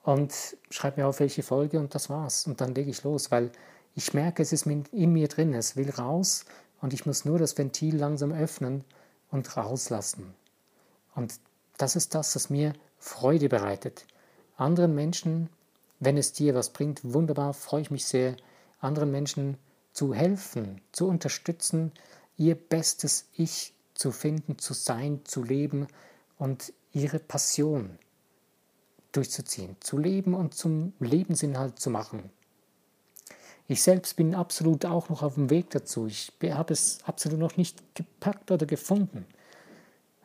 Und 0.04 0.34
schreibe 0.70 1.02
mir 1.02 1.08
auf, 1.08 1.20
welche 1.20 1.44
Folge 1.44 1.80
und 1.80 1.96
das 1.96 2.10
war's. 2.10 2.48
Und 2.48 2.60
dann 2.60 2.76
lege 2.76 2.90
ich 2.90 3.04
los, 3.04 3.32
weil 3.32 3.52
ich 3.96 4.14
merke, 4.14 4.42
es 4.42 4.52
ist 4.52 4.66
in 4.66 5.14
mir 5.14 5.28
drin, 5.28 5.54
es 5.54 5.76
will 5.76 5.90
raus 5.92 6.46
und 6.82 6.94
ich 6.94 7.06
muss 7.06 7.26
nur 7.26 7.40
das 7.40 7.58
Ventil 7.58 7.96
langsam 7.96 8.32
öffnen 8.32 8.84
und 9.30 9.56
rauslassen. 9.56 10.34
Und 11.16 11.40
das 11.78 11.96
ist 11.96 12.16
das, 12.16 12.36
was 12.36 12.50
mir 12.50 12.74
Freude 12.98 13.50
bereitet. 13.50 14.06
Anderen 14.58 14.94
Menschen, 14.94 15.50
wenn 16.00 16.18
es 16.18 16.34
dir 16.34 16.54
was 16.56 16.72
bringt, 16.72 17.02
wunderbar, 17.04 17.54
freue 17.54 17.82
ich 17.82 17.92
mich 17.92 18.06
sehr, 18.06 18.36
anderen 18.80 19.12
Menschen 19.12 19.58
zu 19.94 20.14
helfen, 20.14 20.82
zu 20.92 21.08
unterstützen, 21.08 21.92
ihr 22.38 22.56
bestes 22.56 23.26
Ich 23.36 23.74
zu 23.94 24.12
finden, 24.12 24.58
zu 24.58 24.74
sein, 24.74 25.22
zu 25.26 25.44
leben 25.44 25.88
und 26.38 26.74
ihre 26.92 27.20
Passion 27.20 28.00
durchzuziehen, 29.12 29.76
zu 29.80 29.98
leben 29.98 30.34
und 30.34 30.56
zum 30.56 30.94
Lebensinhalt 31.00 31.80
zu 31.80 31.90
machen. 31.90 32.32
Ich 33.72 33.84
selbst 33.84 34.18
bin 34.18 34.36
absolut 34.36 34.86
auch 34.86 35.08
noch 35.08 35.24
auf 35.24 35.36
dem 35.36 35.50
Weg 35.50 35.70
dazu. 35.70 36.06
Ich 36.06 36.34
habe 36.44 36.74
es 36.74 37.00
absolut 37.06 37.40
noch 37.40 37.56
nicht 37.56 37.96
gepackt 37.96 38.52
oder 38.52 38.66
gefunden. 38.66 39.26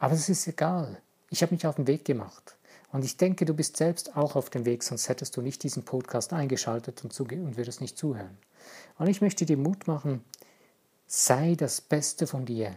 Aber 0.01 0.15
es 0.15 0.29
ist 0.29 0.49
egal. 0.49 1.01
Ich 1.31 1.43
habe 1.43 1.55
mich 1.55 1.65
auf 1.65 1.77
den 1.77 1.87
Weg 1.87 2.05
gemacht. 2.05 2.57
Und 2.91 3.05
ich 3.05 3.17
denke, 3.17 3.45
du 3.45 3.55
bist 3.55 3.77
selbst 3.77 4.17
auch 4.17 4.35
auf 4.35 4.51
dem 4.51 4.65
Weg, 4.65 4.83
sonst 4.83 5.09
hättest 5.09 5.37
du 5.37 5.43
nicht 5.43 5.63
diesen 5.63 5.85
Podcast 5.85 6.33
eingeschaltet 6.33 7.05
und, 7.05 7.21
und 7.21 7.57
würdest 7.57 7.81
nicht 7.81 7.97
zuhören. 7.97 8.37
Und 8.99 9.07
ich 9.07 9.21
möchte 9.21 9.47
dir 9.47 9.57
Mut 9.57 9.87
machen, 9.87 10.25
sei 11.07 11.55
das 11.55 11.81
Beste 11.81 12.27
von 12.27 12.47
dir, 12.47 12.75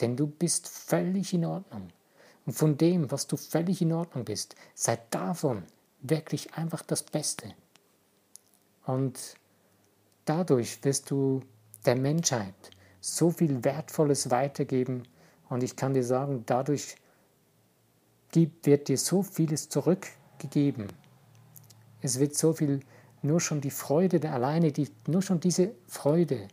denn 0.00 0.16
du 0.16 0.28
bist 0.28 0.66
völlig 0.66 1.34
in 1.34 1.44
Ordnung. 1.44 1.90
Und 2.46 2.54
von 2.54 2.78
dem, 2.78 3.10
was 3.10 3.26
du 3.26 3.36
völlig 3.36 3.82
in 3.82 3.92
Ordnung 3.92 4.24
bist, 4.24 4.56
sei 4.74 4.98
davon 5.10 5.64
wirklich 6.00 6.54
einfach 6.54 6.80
das 6.80 7.02
Beste. 7.02 7.52
Und 8.86 9.36
Dadurch 10.26 10.84
wirst 10.84 11.10
du 11.10 11.40
der 11.86 11.96
Menschheit 11.96 12.54
so 13.00 13.30
viel 13.30 13.64
Wertvolles 13.64 14.30
weitergeben 14.30 15.04
und 15.48 15.62
ich 15.62 15.76
kann 15.76 15.94
dir 15.94 16.04
sagen, 16.04 16.42
dadurch 16.46 16.96
wird 18.32 18.88
dir 18.88 18.98
so 18.98 19.22
vieles 19.22 19.68
zurückgegeben. 19.68 20.88
Es 22.02 22.18
wird 22.18 22.36
so 22.36 22.52
viel, 22.52 22.80
nur 23.22 23.40
schon 23.40 23.60
die 23.60 23.70
Freude, 23.70 24.30
alleine, 24.30 24.72
die, 24.72 24.90
nur 25.06 25.22
schon 25.22 25.40
diese 25.40 25.70
Freude, 25.86 26.48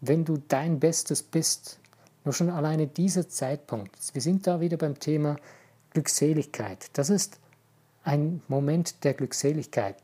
wenn 0.00 0.24
du 0.24 0.36
dein 0.48 0.80
Bestes 0.80 1.22
bist, 1.22 1.78
nur 2.24 2.34
schon 2.34 2.50
alleine 2.50 2.88
dieser 2.88 3.28
Zeitpunkt. 3.28 3.96
Wir 4.12 4.20
sind 4.20 4.46
da 4.46 4.60
wieder 4.60 4.76
beim 4.76 4.98
Thema 4.98 5.36
Glückseligkeit. 5.90 6.90
Das 6.94 7.10
ist 7.10 7.38
ein 8.02 8.42
Moment 8.48 9.04
der 9.04 9.14
Glückseligkeit. 9.14 9.96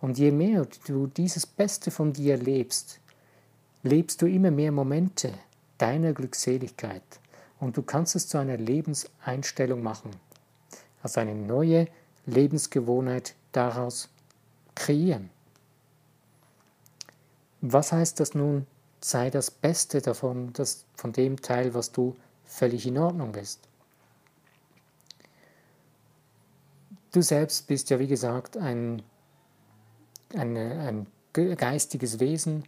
Und 0.00 0.18
je 0.18 0.30
mehr 0.30 0.66
du 0.86 1.06
dieses 1.06 1.46
Beste 1.46 1.90
von 1.90 2.12
dir 2.12 2.36
lebst, 2.36 3.00
lebst 3.82 4.20
du 4.20 4.26
immer 4.26 4.50
mehr 4.50 4.72
Momente 4.72 5.32
deiner 5.78 6.12
Glückseligkeit. 6.12 7.02
Und 7.58 7.76
du 7.76 7.82
kannst 7.82 8.16
es 8.16 8.28
zu 8.28 8.38
einer 8.38 8.56
Lebenseinstellung 8.56 9.82
machen. 9.82 10.10
Also 11.02 11.20
eine 11.20 11.34
neue 11.34 11.88
Lebensgewohnheit 12.26 13.34
daraus 13.52 14.08
kreieren. 14.74 15.30
Was 17.60 17.92
heißt 17.92 18.20
das 18.20 18.34
nun? 18.34 18.66
Sei 19.00 19.30
das 19.30 19.50
Beste 19.50 20.00
davon, 20.00 20.52
das, 20.52 20.84
von 20.94 21.12
dem 21.12 21.40
Teil, 21.40 21.74
was 21.74 21.92
du 21.92 22.16
völlig 22.44 22.86
in 22.86 22.98
Ordnung 22.98 23.32
bist. 23.32 23.60
Du 27.12 27.22
selbst 27.22 27.66
bist 27.66 27.88
ja, 27.90 27.98
wie 27.98 28.06
gesagt, 28.06 28.56
ein 28.56 29.02
eine, 30.34 30.80
ein 30.80 31.06
geistiges 31.56 32.20
Wesen. 32.20 32.64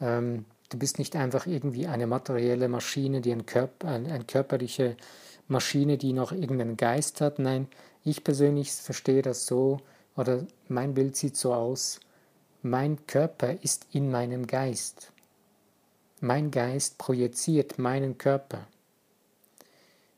Ähm, 0.00 0.44
du 0.68 0.78
bist 0.78 0.98
nicht 0.98 1.16
einfach 1.16 1.46
irgendwie 1.46 1.86
eine 1.86 2.06
materielle 2.06 2.68
Maschine, 2.68 3.20
die 3.20 3.32
ein 3.32 3.46
Körper, 3.46 3.88
ein, 3.88 4.06
eine 4.06 4.24
körperliche 4.24 4.96
Maschine, 5.48 5.98
die 5.98 6.12
noch 6.12 6.32
irgendeinen 6.32 6.76
Geist 6.76 7.20
hat. 7.20 7.38
Nein, 7.38 7.68
ich 8.04 8.24
persönlich 8.24 8.72
verstehe 8.72 9.22
das 9.22 9.46
so, 9.46 9.80
oder 10.16 10.46
mein 10.68 10.94
Bild 10.94 11.16
sieht 11.16 11.36
so 11.36 11.54
aus, 11.54 12.00
mein 12.62 13.06
Körper 13.06 13.62
ist 13.62 13.86
in 13.92 14.10
meinem 14.10 14.46
Geist. 14.46 15.12
Mein 16.20 16.50
Geist 16.50 16.98
projiziert 16.98 17.78
meinen 17.78 18.18
Körper. 18.18 18.66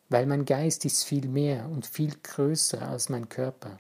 Weil 0.09 0.27
mein 0.27 0.47
Geist 0.47 0.85
ist 0.87 1.05
viel 1.05 1.29
mehr 1.29 1.69
und 1.69 1.87
viel 1.87 2.15
größer 2.23 2.81
als 2.89 3.11
mein 3.11 3.29
Körper. 3.29 3.79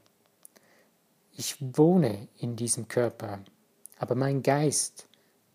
Ich 1.40 1.56
wohne 1.59 2.28
in 2.37 2.54
diesem 2.54 2.87
Körper, 2.87 3.38
aber 3.97 4.14
mein 4.14 4.42
Geist 4.42 5.09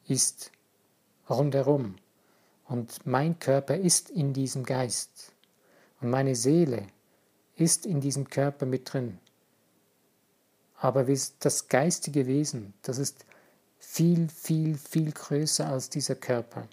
ist 0.08 0.52
rundherum 1.30 1.98
und 2.68 3.06
mein 3.06 3.38
Körper 3.38 3.76
ist 3.76 4.10
in 4.10 4.34
diesem 4.34 4.64
Geist 4.64 5.32
und 6.02 6.10
meine 6.10 6.34
Seele 6.34 6.88
ist 7.56 7.86
in 7.86 8.02
diesem 8.02 8.28
Körper 8.28 8.66
mit 8.66 8.92
drin. 8.92 9.20
Aber 10.78 11.04
das 11.04 11.68
geistige 11.68 12.26
Wesen, 12.26 12.74
das 12.82 12.98
ist 12.98 13.24
viel, 13.78 14.28
viel, 14.28 14.80
viel 14.80 15.12
größer 15.12 15.68
als 15.68 15.92
dieser 15.92 16.16
Körper. 16.16 16.68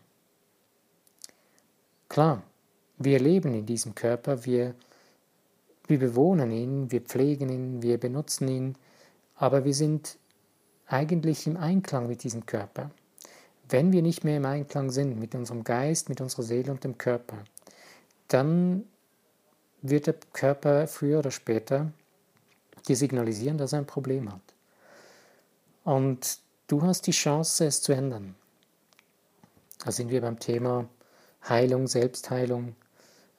Klar, 2.08 2.42
wir 2.96 3.20
leben 3.20 3.52
in 3.52 3.66
diesem 3.66 3.94
Körper, 3.94 4.46
wir, 4.46 4.74
wir 5.86 5.98
bewohnen 5.98 6.50
ihn, 6.50 6.90
wir 6.90 7.02
pflegen 7.02 7.50
ihn, 7.50 7.82
wir 7.82 8.00
benutzen 8.00 8.48
ihn, 8.48 8.74
aber 9.42 9.64
wir 9.64 9.74
sind 9.74 10.18
eigentlich 10.86 11.48
im 11.48 11.56
Einklang 11.56 12.06
mit 12.06 12.22
diesem 12.22 12.46
Körper. 12.46 12.92
Wenn 13.68 13.90
wir 13.90 14.00
nicht 14.00 14.22
mehr 14.22 14.36
im 14.36 14.46
Einklang 14.46 14.88
sind 14.90 15.18
mit 15.18 15.34
unserem 15.34 15.64
Geist, 15.64 16.08
mit 16.08 16.20
unserer 16.20 16.44
Seele 16.44 16.70
und 16.70 16.84
dem 16.84 16.96
Körper, 16.96 17.38
dann 18.28 18.84
wird 19.80 20.06
der 20.06 20.14
Körper 20.32 20.86
früher 20.86 21.18
oder 21.18 21.32
später 21.32 21.90
dir 22.86 22.94
signalisieren, 22.94 23.58
dass 23.58 23.72
er 23.72 23.80
ein 23.80 23.86
Problem 23.86 24.30
hat. 24.32 24.54
Und 25.82 26.38
du 26.68 26.82
hast 26.82 27.08
die 27.08 27.10
Chance, 27.10 27.66
es 27.66 27.82
zu 27.82 27.92
ändern. 27.92 28.36
Da 29.84 29.90
sind 29.90 30.10
wir 30.12 30.20
beim 30.20 30.38
Thema 30.38 30.88
Heilung, 31.48 31.88
Selbstheilung. 31.88 32.76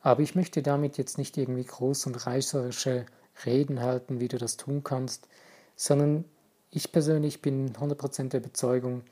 Aber 0.01 0.21
ich 0.21 0.35
möchte 0.35 0.61
damit 0.61 0.97
jetzt 0.97 1.17
nicht 1.17 1.37
irgendwie 1.37 1.63
groß 1.63 2.07
und 2.07 2.27
reißerische 2.27 3.05
Reden 3.45 3.79
halten, 3.79 4.19
wie 4.19 4.27
du 4.27 4.37
das 4.37 4.57
tun 4.57 4.83
kannst 4.83 5.29
sondern 5.75 6.25
ich 6.71 6.91
persönlich 6.91 7.41
bin 7.41 7.73
100% 7.73 8.29
der 8.29 8.39
Überzeugung, 8.39 9.03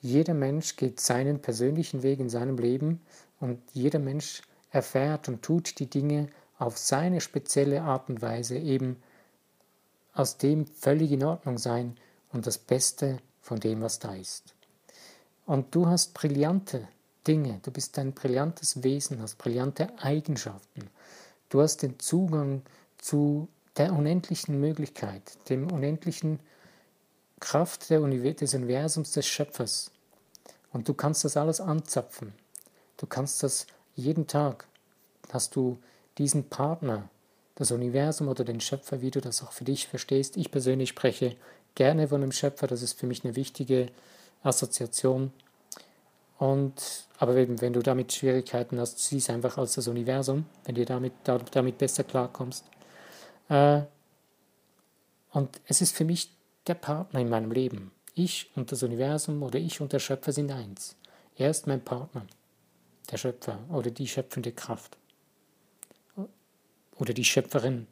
jeder 0.00 0.34
Mensch 0.34 0.76
geht 0.76 1.00
seinen 1.00 1.40
persönlichen 1.40 2.02
Weg 2.02 2.20
in 2.20 2.28
seinem 2.28 2.58
Leben 2.58 3.00
und 3.40 3.60
jeder 3.72 3.98
Mensch 3.98 4.42
erfährt 4.70 5.28
und 5.28 5.42
tut 5.42 5.78
die 5.78 5.88
Dinge 5.88 6.28
auf 6.58 6.78
seine 6.78 7.20
spezielle 7.20 7.82
Art 7.82 8.08
und 8.08 8.22
Weise 8.22 8.58
eben 8.58 8.96
aus 10.12 10.38
dem 10.38 10.66
völlig 10.66 11.12
in 11.12 11.24
Ordnung 11.24 11.58
sein 11.58 11.96
und 12.32 12.46
das 12.46 12.58
Beste 12.58 13.18
von 13.40 13.60
dem, 13.60 13.82
was 13.82 13.98
da 13.98 14.14
ist. 14.14 14.54
Und 15.44 15.74
du 15.74 15.86
hast 15.86 16.14
brillante 16.14 16.88
Dinge, 17.26 17.60
du 17.62 17.70
bist 17.70 17.98
ein 17.98 18.12
brillantes 18.12 18.82
Wesen, 18.82 19.20
hast 19.20 19.36
brillante 19.38 19.88
Eigenschaften. 19.98 20.90
Du 21.48 21.60
hast 21.60 21.82
den 21.82 21.98
Zugang 21.98 22.62
zu 22.98 23.48
der 23.76 23.92
unendlichen 23.92 24.60
Möglichkeit, 24.60 25.22
dem 25.48 25.70
unendlichen 25.70 26.40
Kraft 27.40 27.90
des 27.90 28.54
Universums 28.54 29.12
des 29.12 29.26
Schöpfers. 29.26 29.90
Und 30.72 30.88
du 30.88 30.94
kannst 30.94 31.24
das 31.24 31.36
alles 31.36 31.60
anzapfen. 31.60 32.32
Du 32.96 33.06
kannst 33.06 33.42
das 33.42 33.66
jeden 33.94 34.26
Tag. 34.26 34.66
Hast 35.32 35.56
du 35.56 35.78
diesen 36.18 36.48
Partner, 36.48 37.08
das 37.56 37.70
Universum 37.70 38.28
oder 38.28 38.44
den 38.44 38.60
Schöpfer, 38.60 39.00
wie 39.00 39.10
du 39.10 39.20
das 39.20 39.42
auch 39.42 39.52
für 39.52 39.64
dich 39.64 39.88
verstehst. 39.88 40.36
Ich 40.36 40.50
persönlich 40.50 40.90
spreche 40.90 41.36
gerne 41.74 42.08
von 42.08 42.20
dem 42.20 42.32
Schöpfer, 42.32 42.66
das 42.66 42.82
ist 42.82 42.98
für 42.98 43.06
mich 43.06 43.24
eine 43.24 43.36
wichtige 43.36 43.88
Assoziation. 44.42 45.32
Und, 46.38 47.06
aber 47.18 47.34
eben, 47.36 47.60
wenn 47.62 47.72
du 47.72 47.80
damit 47.80 48.12
Schwierigkeiten 48.12 48.78
hast, 48.78 48.98
sieh 48.98 49.16
es 49.16 49.30
einfach 49.30 49.56
als 49.56 49.74
das 49.74 49.88
Universum, 49.88 50.44
wenn 50.64 50.74
du 50.74 50.84
damit, 50.84 51.14
damit 51.24 51.78
besser 51.78 52.04
klarkommst. 52.04 52.64
Äh, 53.48 53.82
und 55.30 55.60
es 55.66 55.82
ist 55.82 55.96
für 55.96 56.04
mich 56.04 56.30
der 56.66 56.74
Partner 56.74 57.20
in 57.20 57.28
meinem 57.28 57.52
Leben. 57.52 57.92
Ich 58.14 58.50
und 58.56 58.72
das 58.72 58.82
Universum 58.82 59.42
oder 59.42 59.58
ich 59.58 59.80
und 59.80 59.92
der 59.92 59.98
Schöpfer 59.98 60.32
sind 60.32 60.50
eins. 60.50 60.96
Er 61.36 61.50
ist 61.50 61.66
mein 61.66 61.84
Partner, 61.84 62.26
der 63.10 63.18
Schöpfer 63.18 63.58
oder 63.68 63.90
die 63.90 64.08
schöpfende 64.08 64.52
Kraft. 64.52 64.96
Oder 66.98 67.12
die 67.12 67.24
Schöpferin, 67.24 67.86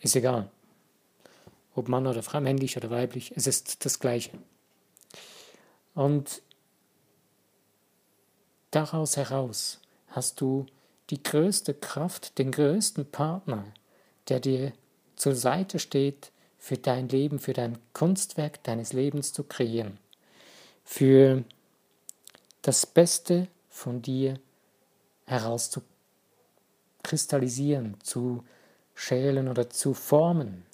ist 0.00 0.16
egal. 0.16 0.50
Ob 1.76 1.88
Mann 1.88 2.08
oder 2.08 2.24
Frau, 2.24 2.40
männlich 2.40 2.76
oder 2.76 2.90
weiblich, 2.90 3.32
es 3.36 3.46
ist 3.46 3.84
das 3.84 4.00
Gleiche. 4.00 4.32
Und 5.94 6.42
daraus 8.72 9.16
heraus 9.16 9.80
hast 10.08 10.40
du 10.40 10.66
die 11.10 11.22
größte 11.22 11.74
Kraft, 11.74 12.38
den 12.38 12.50
größten 12.50 13.10
Partner, 13.10 13.64
der 14.28 14.40
dir 14.40 14.72
zur 15.18 15.34
Seite 15.34 15.78
steht, 15.78 16.32
für 16.58 16.78
dein 16.78 17.08
Leben, 17.08 17.38
für 17.38 17.52
dein 17.52 17.78
Kunstwerk 17.92 18.64
deines 18.64 18.92
Lebens 18.92 19.32
zu 19.32 19.44
kreieren, 19.44 20.00
für 20.84 21.44
das 22.62 22.84
Beste 22.86 23.46
von 23.68 24.02
dir 24.02 24.40
herauszukristallisieren, 25.26 27.96
zu 28.02 28.42
schälen 28.94 29.46
oder 29.48 29.70
zu 29.70 29.94
formen. 29.94 30.66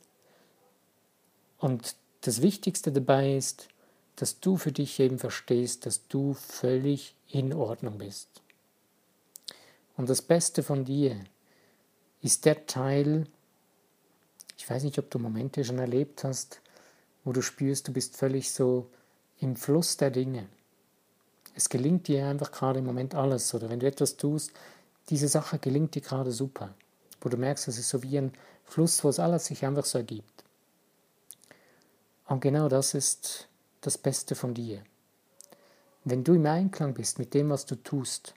Und 1.59 1.97
das 2.23 2.41
Wichtigste 2.41 2.91
dabei 2.93 3.37
ist, 3.37 3.69
dass 4.17 4.41
du 4.41 4.57
für 4.57 4.73
dich 4.73 4.99
eben 5.01 5.19
verstehst, 5.19 5.85
dass 5.87 6.09
du 6.09 6.35
völlig 6.35 7.15
in 7.29 7.53
Ordnung 7.53 7.99
bist. 7.99 8.29
Und 9.97 10.09
das 10.09 10.23
Beste 10.23 10.63
von 10.63 10.85
dir 10.85 11.25
ist 12.23 12.45
der 12.47 12.67
Teil, 12.67 13.27
ich 14.65 14.71
weiß 14.71 14.83
nicht, 14.85 14.99
ob 14.99 15.11
du 15.11 15.19
Momente 15.19 15.63
schon 15.63 15.79
erlebt 15.79 16.25
hast, 16.25 16.63
wo 17.23 17.33
du 17.33 17.43
spürst, 17.43 17.87
du 17.87 17.93
bist 17.93 18.17
völlig 18.17 18.51
so 18.51 18.89
im 19.39 19.57
Fluss 19.57 19.99
der 19.99 20.11
Dinge. 20.11 20.47
Es 21.55 21.69
gelingt 21.69 22.09
dir 22.09 22.27
einfach 22.27 22.51
gerade 22.51 22.79
im 22.79 22.87
Moment 22.87 23.15
alles. 23.15 23.53
Oder 23.53 23.69
wenn 23.69 23.81
du 23.81 23.87
etwas 23.87 24.17
tust, 24.17 24.53
diese 25.11 25.29
Sache 25.29 25.59
gelingt 25.59 25.95
dir 25.95 26.01
gerade 26.01 26.33
super. 26.33 26.73
Wo 27.21 27.29
du 27.29 27.37
merkst, 27.37 27.69
es 27.69 27.79
ist 27.79 27.91
so 27.91 28.03
wie 28.03 28.17
ein 28.17 28.33
Fluss, 28.65 29.05
wo 29.05 29.11
es 29.11 29.19
alles 29.19 29.45
sich 29.45 29.67
einfach 29.67 29.85
so 29.85 29.99
ergibt. 29.99 30.45
Und 32.27 32.41
genau 32.41 32.71
das 32.71 32.95
ist 32.95 33.49
das 33.83 33.99
Beste 33.99 34.35
von 34.35 34.55
dir. 34.55 34.83
Wenn 36.05 36.25
du 36.25 36.33
im 36.33 36.47
Einklang 36.47 36.95
bist 36.95 37.19
mit 37.19 37.35
dem, 37.35 37.51
was 37.51 37.67
du 37.67 37.77
tust, 37.77 38.33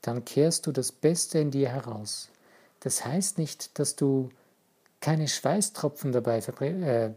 dann 0.00 0.24
kehrst 0.24 0.66
du 0.66 0.72
das 0.72 0.92
Beste 0.92 1.38
in 1.38 1.50
dir 1.50 1.68
heraus. 1.68 2.30
Das 2.80 3.04
heißt 3.04 3.36
nicht, 3.36 3.78
dass 3.78 3.94
du 3.94 4.30
keine 5.00 5.28
Schweißtropfen 5.28 6.12
dabei 6.12 6.38
äh, 6.38 7.12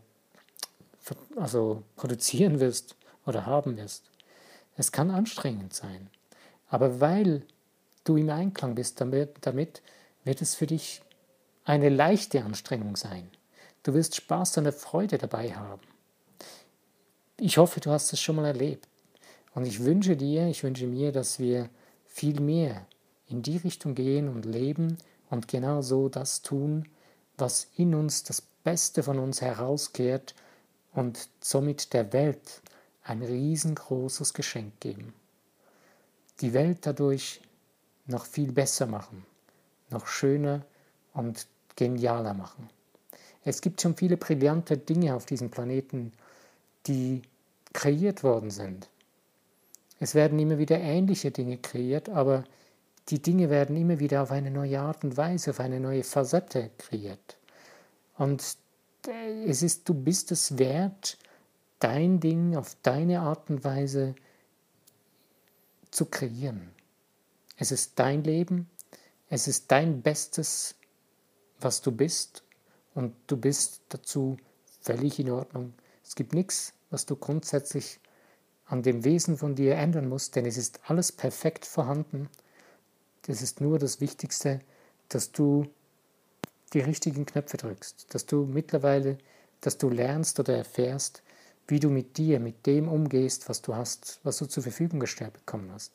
also 1.36 1.84
produzieren 1.96 2.60
wirst 2.60 2.96
oder 3.26 3.46
haben 3.46 3.78
wirst. 3.78 4.04
Es 4.78 4.92
kann 4.92 5.12
anstrengend 5.12 5.74
sein. 5.74 6.10
Aber 6.70 7.02
weil 7.02 7.44
du 8.04 8.18
im 8.18 8.30
Einklang 8.30 8.76
bist 8.76 9.02
damit, 9.02 9.36
damit 9.42 9.82
wird 10.24 10.42
es 10.42 10.56
für 10.56 10.68
dich 10.68 11.02
eine 11.66 11.90
leichte 11.90 12.44
Anstrengung 12.44 12.96
sein. 12.96 13.30
Du 13.84 13.94
wirst 13.94 14.16
Spaß 14.16 14.58
und 14.58 14.74
Freude 14.74 15.18
dabei 15.18 15.54
haben. 15.54 15.82
Ich 17.38 17.58
hoffe, 17.58 17.80
du 17.80 17.92
hast 17.92 18.14
es 18.14 18.22
schon 18.22 18.36
mal 18.36 18.46
erlebt. 18.46 18.88
Und 19.54 19.66
ich 19.66 19.84
wünsche 19.84 20.16
dir, 20.16 20.48
ich 20.48 20.64
wünsche 20.64 20.88
mir, 20.88 21.12
dass 21.12 21.40
wir 21.40 21.70
viel 22.08 22.40
mehr 22.40 22.86
in 23.28 23.42
die 23.42 23.58
Richtung 23.58 23.96
gehen 23.96 24.30
und 24.30 24.46
leben 24.46 24.98
und 25.30 25.48
genau 25.48 25.82
so 25.82 26.10
das 26.10 26.42
tun, 26.42 26.88
was 27.42 27.68
in 27.76 27.94
uns 27.96 28.24
das 28.24 28.42
Beste 28.42 29.04
von 29.04 29.20
uns 29.20 29.42
herauskehrt 29.42 30.36
und 30.94 31.30
somit 31.42 31.94
der 31.94 32.14
Welt 32.14 32.62
ein 33.04 33.22
riesengroßes 33.22 34.34
Geschenk 34.34 34.80
geben. 34.80 35.14
Die 36.40 36.54
Welt 36.54 36.80
dadurch 36.84 37.42
noch 38.06 38.26
viel 38.26 38.52
besser 38.52 38.86
machen, 38.86 39.26
noch 39.90 40.08
schöner 40.08 40.64
und 41.14 41.48
genialer 41.76 42.34
machen. 42.34 42.70
Es 43.44 43.62
gibt 43.62 43.82
schon 43.82 43.96
viele 43.96 44.18
brillante 44.18 44.78
Dinge 44.78 45.16
auf 45.16 45.26
diesem 45.26 45.50
Planeten, 45.50 46.14
die 46.88 47.22
kreiert 47.74 48.24
worden 48.24 48.52
sind. 48.52 48.88
Es 50.00 50.16
werden 50.16 50.40
immer 50.40 50.58
wieder 50.58 50.80
ähnliche 50.80 51.32
Dinge 51.32 51.58
kreiert, 51.58 52.10
aber 52.10 52.44
die 53.10 53.22
Dinge 53.22 53.50
werden 53.50 53.76
immer 53.76 54.00
wieder 54.00 54.24
auf 54.24 54.32
eine 54.32 54.52
neue 54.52 54.80
Art 54.80 55.04
und 55.04 55.18
Weise, 55.18 55.52
auf 55.52 55.60
eine 55.60 55.80
neue 55.80 56.04
Facette 56.04 56.72
kreiert. 56.78 57.38
Und 58.18 58.44
äh, 59.08 59.44
es 59.46 59.64
ist, 59.64 59.88
du 59.90 59.94
bist 59.94 60.32
es 60.32 60.58
wert, 60.58 61.18
dein 61.80 62.20
Ding 62.20 62.56
auf 62.56 62.78
deine 62.84 63.22
Art 63.22 63.50
und 63.50 63.64
Weise 63.64 64.16
zu 65.90 66.06
kreieren. 66.06 66.72
Es 67.58 67.72
ist 67.72 68.00
dein 68.00 68.24
Leben, 68.24 68.70
es 69.30 69.48
ist 69.48 69.72
dein 69.72 70.02
Bestes, 70.02 70.76
was 71.60 71.82
du 71.82 71.92
bist 71.92 72.44
und 72.94 73.14
du 73.28 73.38
bist 73.38 73.82
dazu 73.90 74.38
völlig 74.82 75.20
in 75.20 75.32
Ordnung. 75.32 75.74
Es 76.04 76.16
gibt 76.16 76.34
nichts, 76.34 76.74
was 76.90 77.06
du 77.06 77.16
grundsätzlich 77.16 78.00
an 78.66 78.84
dem 78.84 79.04
Wesen 79.04 79.38
von 79.38 79.56
dir 79.56 79.76
ändern 79.76 80.08
musst, 80.08 80.36
denn 80.36 80.46
es 80.46 80.58
ist 80.58 80.80
alles 80.88 81.12
perfekt 81.12 81.66
vorhanden. 81.66 82.30
Das 83.24 83.42
ist 83.42 83.62
nur 83.62 83.80
das 83.80 84.02
Wichtigste, 84.02 84.60
dass 85.10 85.32
du 85.32 85.68
die 86.74 86.80
richtigen 86.80 87.26
Knöpfe 87.26 87.58
drückst, 87.58 88.14
dass 88.14 88.26
du 88.26 88.46
mittlerweile, 88.46 89.18
dass 89.60 89.78
du 89.78 89.90
lernst 89.90 90.40
oder 90.40 90.56
erfährst, 90.56 91.22
wie 91.68 91.80
du 91.80 91.90
mit 91.90 92.18
dir, 92.18 92.40
mit 92.40 92.66
dem 92.66 92.88
umgehst, 92.88 93.48
was 93.50 93.62
du 93.62 93.76
hast, 93.76 94.20
was 94.24 94.38
du 94.38 94.46
zur 94.46 94.64
Verfügung 94.64 95.00
gestellt 95.00 95.34
bekommen 95.34 95.72
hast. 95.72 95.92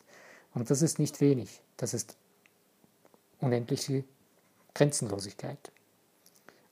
Und 0.54 0.70
das 0.70 0.82
ist 0.82 0.98
nicht 0.98 1.20
wenig, 1.20 1.60
das 1.76 1.94
ist 1.94 2.16
unendliche 3.40 4.04
Grenzenlosigkeit. 4.74 5.72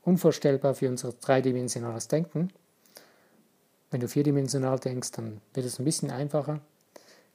Unvorstellbar 0.02 0.74
für 0.74 0.88
unser 0.88 1.12
dreidimensionales 1.12 2.08
Denken. 2.08 2.52
Wenn 3.90 4.00
du 4.00 4.08
vierdimensional 4.08 4.78
denkst, 4.78 5.12
dann 5.12 5.40
wird 5.54 5.66
es 5.66 5.78
ein 5.78 5.84
bisschen 5.84 6.10
einfacher. 6.10 6.60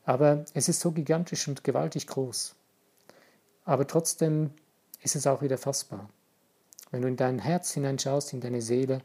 Aber 0.05 0.45
es 0.53 0.69
ist 0.69 0.79
so 0.79 0.91
gigantisch 0.91 1.47
und 1.47 1.63
gewaltig 1.63 2.07
groß. 2.07 2.55
Aber 3.69 3.85
trotzdem 3.85 4.49
ist 5.03 5.15
es 5.15 5.27
auch 5.27 5.43
wieder 5.43 5.59
fassbar. 5.59 6.09
Wenn 6.89 7.03
du 7.03 7.07
in 7.07 7.17
dein 7.17 7.37
Herz 7.37 7.71
hineinschaust, 7.71 8.33
in 8.33 8.41
deine 8.41 8.63
Seele 8.63 9.03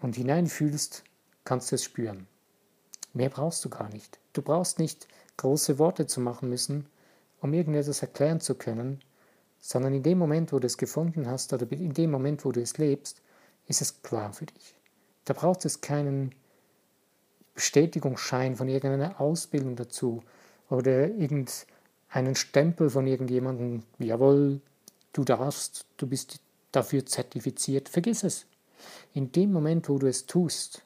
und 0.00 0.16
hineinfühlst, 0.16 1.04
kannst 1.44 1.70
du 1.70 1.76
es 1.76 1.84
spüren. 1.84 2.26
Mehr 3.12 3.28
brauchst 3.28 3.64
du 3.64 3.68
gar 3.68 3.88
nicht. 3.90 4.18
Du 4.32 4.42
brauchst 4.42 4.80
nicht 4.80 5.06
große 5.36 5.78
Worte 5.78 6.08
zu 6.08 6.20
machen 6.20 6.48
müssen, 6.48 6.86
um 7.40 7.54
irgendetwas 7.54 8.02
erklären 8.02 8.40
zu 8.40 8.56
können, 8.56 9.00
sondern 9.60 9.94
in 9.94 10.02
dem 10.02 10.18
Moment, 10.18 10.52
wo 10.52 10.58
du 10.58 10.66
es 10.66 10.76
gefunden 10.76 11.28
hast 11.28 11.52
oder 11.52 11.70
in 11.70 11.94
dem 11.94 12.10
Moment, 12.10 12.44
wo 12.44 12.50
du 12.50 12.60
es 12.60 12.76
lebst, 12.76 13.22
ist 13.68 13.82
es 13.82 14.02
klar 14.02 14.32
für 14.32 14.46
dich. 14.46 14.74
Da 15.26 15.34
braucht 15.34 15.64
es 15.64 15.80
keinen 15.80 16.34
Bestätigungsschein 17.54 18.56
von 18.56 18.66
irgendeiner 18.66 19.20
Ausbildung 19.20 19.76
dazu 19.76 20.24
oder 20.68 21.06
irgendeinen 22.12 22.36
Stempel 22.36 22.90
von 22.90 23.06
irgendjemandem, 23.06 23.84
jawohl, 23.98 24.60
du 25.14 25.24
darfst, 25.24 25.86
du 25.96 26.06
bist 26.06 26.40
dafür 26.70 27.06
zertifiziert, 27.06 27.88
vergiss 27.88 28.22
es. 28.22 28.44
In 29.14 29.32
dem 29.32 29.50
Moment, 29.50 29.88
wo 29.88 29.98
du 29.98 30.06
es 30.06 30.26
tust, 30.26 30.82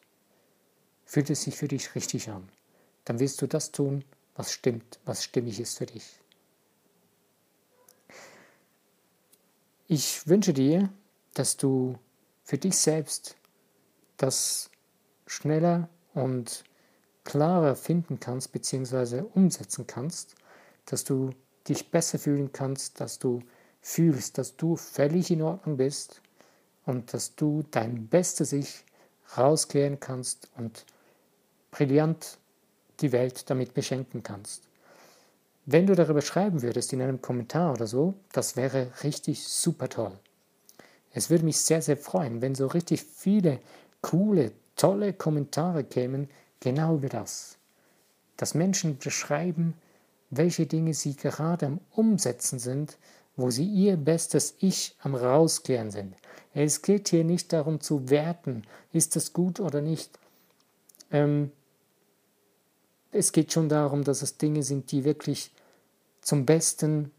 fühlt 1.05 1.29
es 1.31 1.43
sich 1.43 1.57
für 1.57 1.67
dich 1.67 1.97
richtig 1.97 2.29
an. 2.31 2.49
Dann 3.05 3.19
wirst 3.19 3.43
du 3.43 3.49
das 3.49 3.73
tun, 3.73 4.05
was 4.37 4.53
stimmt, 4.53 5.01
was 5.05 5.25
stimmig 5.25 5.59
ist 5.59 5.79
für 5.79 5.87
dich. 5.87 6.21
Ich 9.89 10.29
wünsche 10.29 10.53
dir, 10.53 10.91
dass 11.35 11.57
du 11.57 11.99
für 12.45 12.59
dich 12.59 12.77
selbst 12.77 13.37
das 14.17 14.71
schneller 15.27 15.89
und 16.15 16.63
klarer 17.25 17.75
finden 17.75 18.21
kannst 18.21 18.53
bzw. 18.53 19.23
umsetzen 19.35 19.89
kannst, 19.89 20.37
dass 20.87 21.05
du 21.05 21.31
dich 21.69 21.91
besser 21.91 22.19
fühlen 22.19 22.53
kannst, 22.53 23.01
dass 23.01 23.19
du 23.19 23.43
fühlst, 23.81 24.39
dass 24.39 24.57
du 24.57 24.77
völlig 24.77 25.31
in 25.31 25.43
Ordnung 25.43 25.77
bist 25.77 26.21
und 26.87 27.13
dass 27.13 27.35
du 27.37 27.65
dein 27.71 28.09
Bestes 28.09 28.53
Ich 28.53 28.85
rauskehren 29.37 30.01
kannst 30.01 30.49
und 30.57 30.85
brillant 31.71 32.39
die 33.01 33.13
Welt 33.13 33.51
damit 33.51 33.75
beschenken 33.75 34.23
kannst. 34.23 34.63
wenn 35.69 35.87
du 35.87 35.97
darüber 35.97 36.23
schreiben 36.23 36.63
würdest 36.63 36.93
in 36.93 37.03
einem 37.03 37.21
Kommentar 37.21 37.73
oder 37.73 37.89
so, 37.89 38.15
das 38.33 38.57
wäre 38.57 38.89
richtig 39.03 39.43
super 39.43 39.89
toll. 39.89 40.17
Es 41.13 41.29
würde 41.29 41.45
mich 41.45 41.59
sehr, 41.59 41.83
sehr 41.83 41.97
freuen, 41.97 42.41
wenn 42.41 42.55
so 42.55 42.69
richtig 42.69 43.03
viele 43.03 43.59
coole, 44.01 44.53
tolle 44.77 45.13
Kommentare 45.13 45.83
kämen, 45.83 46.29
genau 46.61 46.95
über 46.97 47.09
das. 47.09 47.57
Dass 48.37 48.55
Menschen 48.55 48.99
beschreiben, 48.99 49.75
welche 50.31 50.67
Dinge 50.67 50.95
sie 50.95 51.17
gerade 51.17 51.67
am 51.67 51.81
Umsetzen 51.93 52.59
sind, 52.59 52.99
wo 53.37 53.51
sie 53.51 53.67
ihr 53.67 53.97
bestes 53.97 54.55
Ich 54.61 54.97
am 55.01 55.15
Rausklären 55.15 55.91
sind. 55.91 56.15
Es 56.55 56.83
geht 56.83 57.09
hier 57.09 57.25
nicht 57.25 57.53
darum 57.53 57.81
zu 57.81 58.09
werten, 58.09 58.63
ist 58.93 59.15
das 59.15 59.33
gut 59.33 59.61
oder 59.61 59.83
nicht. 59.83 60.19
Ähm, 61.11 61.53
es 63.13 63.33
geht 63.33 63.53
schon 63.53 63.69
darum, 63.69 64.05
dass 64.05 64.23
es 64.23 64.39
Dinge 64.39 64.63
sind, 64.63 64.91
die 64.91 65.05
wirklich 65.05 65.53
zum 66.23 66.47
Besten 66.47 67.13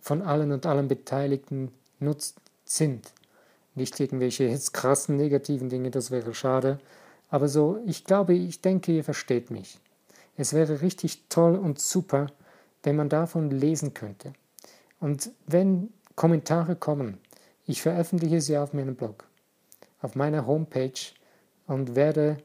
von 0.00 0.22
allen 0.22 0.52
und 0.52 0.66
allen 0.66 0.88
Beteiligten 0.88 1.72
nutzt 1.98 2.36
sind. 2.64 3.12
Nicht 3.74 3.98
irgendwelche 3.98 4.44
jetzt 4.44 4.74
krassen 4.74 5.16
negativen 5.16 5.68
Dinge, 5.68 5.90
das 5.90 6.10
wäre 6.10 6.34
schade. 6.34 6.78
Aber 7.30 7.48
so, 7.48 7.80
ich 7.86 8.04
glaube, 8.04 8.34
ich 8.34 8.60
denke, 8.60 8.92
ihr 8.92 9.04
versteht 9.04 9.50
mich. 9.50 9.80
Es 10.36 10.52
wäre 10.52 10.80
richtig 10.80 11.28
toll 11.28 11.56
und 11.56 11.80
super, 11.80 12.26
wenn 12.82 12.96
man 12.96 13.08
davon 13.08 13.50
lesen 13.50 13.94
könnte. 13.94 14.32
Und 15.00 15.30
wenn 15.46 15.92
Kommentare 16.16 16.76
kommen, 16.76 17.18
ich 17.66 17.82
veröffentliche 17.82 18.40
sie 18.40 18.58
auf 18.58 18.72
meinem 18.72 18.94
Blog, 18.94 19.24
auf 20.00 20.14
meiner 20.14 20.46
Homepage 20.46 20.92
und 21.66 21.94
werde 21.94 22.38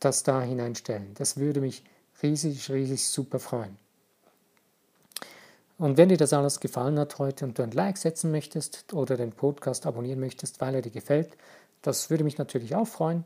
das 0.00 0.22
da 0.22 0.42
hineinstellen. 0.42 1.14
Das 1.14 1.36
würde 1.36 1.60
mich 1.60 1.84
riesig, 2.22 2.70
riesig 2.70 3.06
super 3.06 3.38
freuen. 3.38 3.78
Und 5.78 5.98
wenn 5.98 6.08
dir 6.08 6.16
das 6.16 6.32
alles 6.32 6.60
gefallen 6.60 6.98
hat 6.98 7.18
heute 7.18 7.44
und 7.44 7.58
du 7.58 7.62
ein 7.62 7.70
Like 7.70 7.98
setzen 7.98 8.30
möchtest 8.30 8.92
oder 8.94 9.16
den 9.16 9.32
Podcast 9.32 9.86
abonnieren 9.86 10.20
möchtest, 10.20 10.60
weil 10.60 10.74
er 10.74 10.82
dir 10.82 10.90
gefällt, 10.90 11.36
das 11.82 12.08
würde 12.08 12.24
mich 12.24 12.38
natürlich 12.38 12.74
auch 12.74 12.86
freuen. 12.86 13.24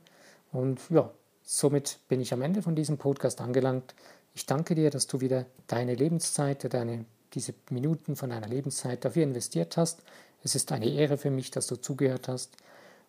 Und 0.52 0.80
ja, 0.90 1.11
somit 1.50 1.98
bin 2.06 2.20
ich 2.20 2.32
am 2.32 2.42
Ende 2.42 2.62
von 2.62 2.76
diesem 2.76 2.96
Podcast 2.96 3.40
angelangt. 3.40 3.96
Ich 4.34 4.46
danke 4.46 4.76
dir, 4.76 4.88
dass 4.88 5.08
du 5.08 5.20
wieder 5.20 5.46
deine 5.66 5.96
Lebenszeit, 5.96 6.72
deine, 6.72 7.04
diese 7.34 7.54
Minuten 7.70 8.14
von 8.14 8.30
deiner 8.30 8.46
Lebenszeit 8.46 9.04
dafür 9.04 9.24
investiert 9.24 9.76
hast. 9.76 10.04
Es 10.44 10.54
ist 10.54 10.70
eine 10.70 10.88
Ehre 10.88 11.18
für 11.18 11.30
mich, 11.30 11.50
dass 11.50 11.66
du 11.66 11.74
zugehört 11.74 12.28
hast. 12.28 12.52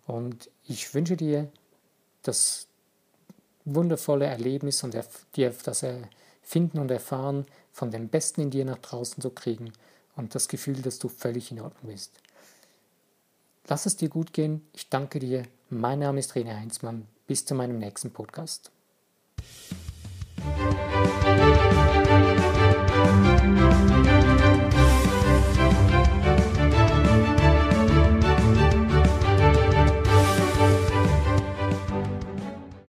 Und 0.08 0.50
ich 0.68 0.92
wünsche 0.96 1.16
dir 1.16 1.50
das 2.24 2.66
wundervolle 3.64 4.26
Erlebnis 4.26 4.84
und 4.84 4.98
dir 5.36 5.54
das 5.64 5.86
Finden 6.42 6.80
und 6.80 6.90
Erfahren 6.90 7.46
von 7.72 7.92
dem 7.92 8.08
Besten 8.08 8.42
in 8.42 8.50
dir 8.50 8.66
nach 8.66 8.80
draußen 8.80 9.22
zu 9.22 9.30
kriegen 9.30 9.72
und 10.16 10.34
das 10.34 10.48
Gefühl, 10.48 10.82
dass 10.82 10.98
du 10.98 11.10
völlig 11.10 11.52
in 11.52 11.62
Ordnung 11.62 11.92
bist. 11.92 12.12
Lass 13.68 13.86
es 13.86 13.98
dir 13.98 14.10
gut 14.10 14.34
gehen. 14.34 14.66
Ich 14.74 14.90
danke 14.90 15.20
dir. 15.20 15.44
Mein 15.70 16.00
Name 16.00 16.20
ist 16.20 16.34
René 16.34 16.60
Heinzmann. 16.60 17.06
Bis 17.32 17.46
zu 17.46 17.56
meinem 17.56 17.80
nächsten 17.80 18.12
Podcast. 18.12 18.74